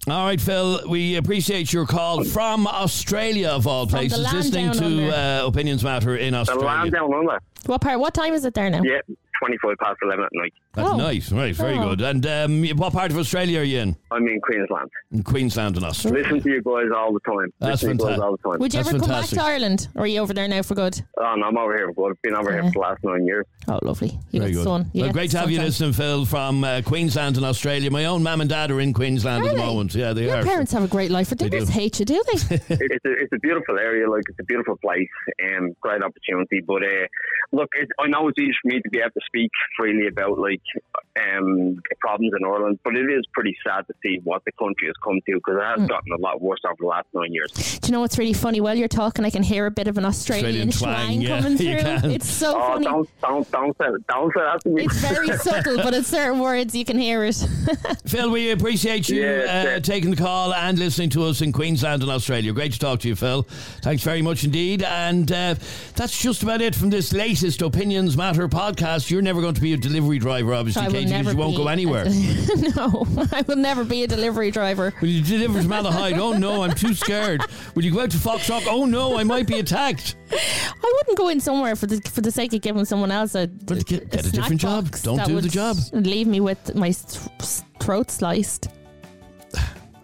[0.08, 4.36] All right, Phil, we appreciate your call from Australia, of all From the places, land
[4.36, 5.12] listening down to under.
[5.14, 6.64] uh, Opinions Matter in The Australia.
[6.66, 7.38] land down under.
[7.66, 8.00] What part?
[8.00, 8.82] What time is it there now?
[8.82, 9.00] Yeah,
[9.38, 10.52] 25 past 11 at night.
[10.74, 10.96] That's Oh.
[10.96, 11.88] nice, right, very Oh.
[11.90, 12.00] good.
[12.02, 13.96] And um, what part of Australia are you in?
[14.10, 14.90] I'm in Queensland.
[15.12, 16.22] In Queensland and Australia.
[16.22, 17.52] Listen to you guys all the time.
[17.60, 18.24] That's Listen to you guys fantastic.
[18.24, 18.60] all the time.
[18.60, 19.36] Would you That's ever fantastic.
[19.38, 21.00] come back to Ireland, or are you over there now for good?
[21.18, 21.92] Oh, no, I'm over here.
[21.92, 23.46] But I've been over here for the last nine years.
[23.68, 24.18] Oh, lovely.
[24.30, 24.64] You Very get good.
[24.64, 24.90] sun.
[24.92, 25.66] You well, great to have you sunshine.
[25.66, 27.90] listening, Phil, from uh, Queensland and Australia.
[27.90, 29.94] My own mum and dad are in Queensland at Are the moment.
[29.94, 30.44] Yeah, they Your are.
[30.44, 32.54] parents have a great life, but they, They just hate you, do they?
[32.56, 35.08] it's a it's a beautiful area, like it's a beautiful place,
[35.38, 36.60] and great opportunity.
[36.66, 37.06] But uh,
[37.52, 40.38] look, it, I know it's easy for me to be able to speak freely about
[40.38, 40.62] like
[41.16, 44.94] um, problems in Ireland, but it is pretty sad to see what the country has
[45.04, 45.88] come to because it has Mm.
[45.88, 47.50] gotten a lot worse over the last nine years.
[47.80, 48.60] Do you know what's really funny?
[48.60, 51.40] While you're talking, I can hear a bit of an Australian, Australian twang, twang yeah,
[51.40, 51.58] coming
[52.02, 52.10] through.
[52.12, 52.84] It's so oh, funny.
[52.84, 54.84] don't don't don't say don't say that to me.
[54.84, 57.34] It's very subtle, but at certain words you can hear it.
[58.06, 62.02] Phil, we appreciate you Yeah, uh, taking the call and listening to us in Queensland
[62.02, 62.52] and Australia.
[62.52, 63.42] Great to talk to you, Phil.
[63.82, 64.82] Thanks very much indeed.
[64.82, 65.54] And uh,
[65.96, 69.09] that's just about it from this latest Opinions Matter podcast.
[69.10, 71.52] You're never going to be a delivery driver, obviously, I will Katie, because you won't
[71.52, 72.04] be go anywhere.
[72.76, 74.92] no, I will never be a delivery driver.
[75.00, 76.18] Will you deliver to Malahide?
[76.18, 77.42] Oh no, I'm too scared.
[77.74, 78.66] Will you go out to Foxrock?
[78.66, 80.16] Oh no, I might be attacked.
[80.32, 83.48] I wouldn't go in somewhere for the for the sake of giving someone else a,
[83.48, 84.90] But get, get a different job.
[85.02, 85.76] Don't do the job.
[85.92, 88.68] Leave me with my th- throat sliced.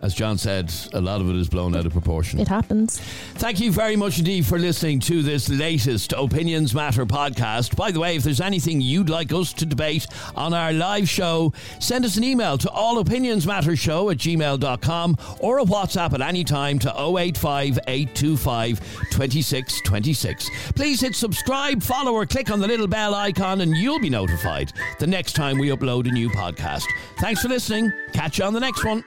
[0.07, 2.39] As John said, a lot of it is blown out of proportion.
[2.39, 3.01] It happens.
[3.35, 7.75] Thank you very much indeed for listening to this latest Opinions Matter podcast.
[7.75, 11.53] By the way, if there's anything you'd like us to debate on our live show,
[11.81, 16.89] send us an email to allopinionsmattershow at gmail.com or a WhatsApp at any time to
[16.97, 18.79] 085 825
[19.11, 20.51] 2626.
[20.77, 24.73] Please hit subscribe, follow, or click on the little bell icon and you'll be notified
[25.01, 26.85] the next time we upload a new podcast.
[27.19, 27.93] Thanks for listening.
[28.13, 29.03] Catch you on the next one.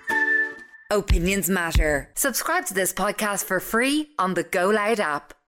[0.91, 2.09] Opinions matter.
[2.15, 5.38] Subscribe to this podcast for free on the Go Loud app.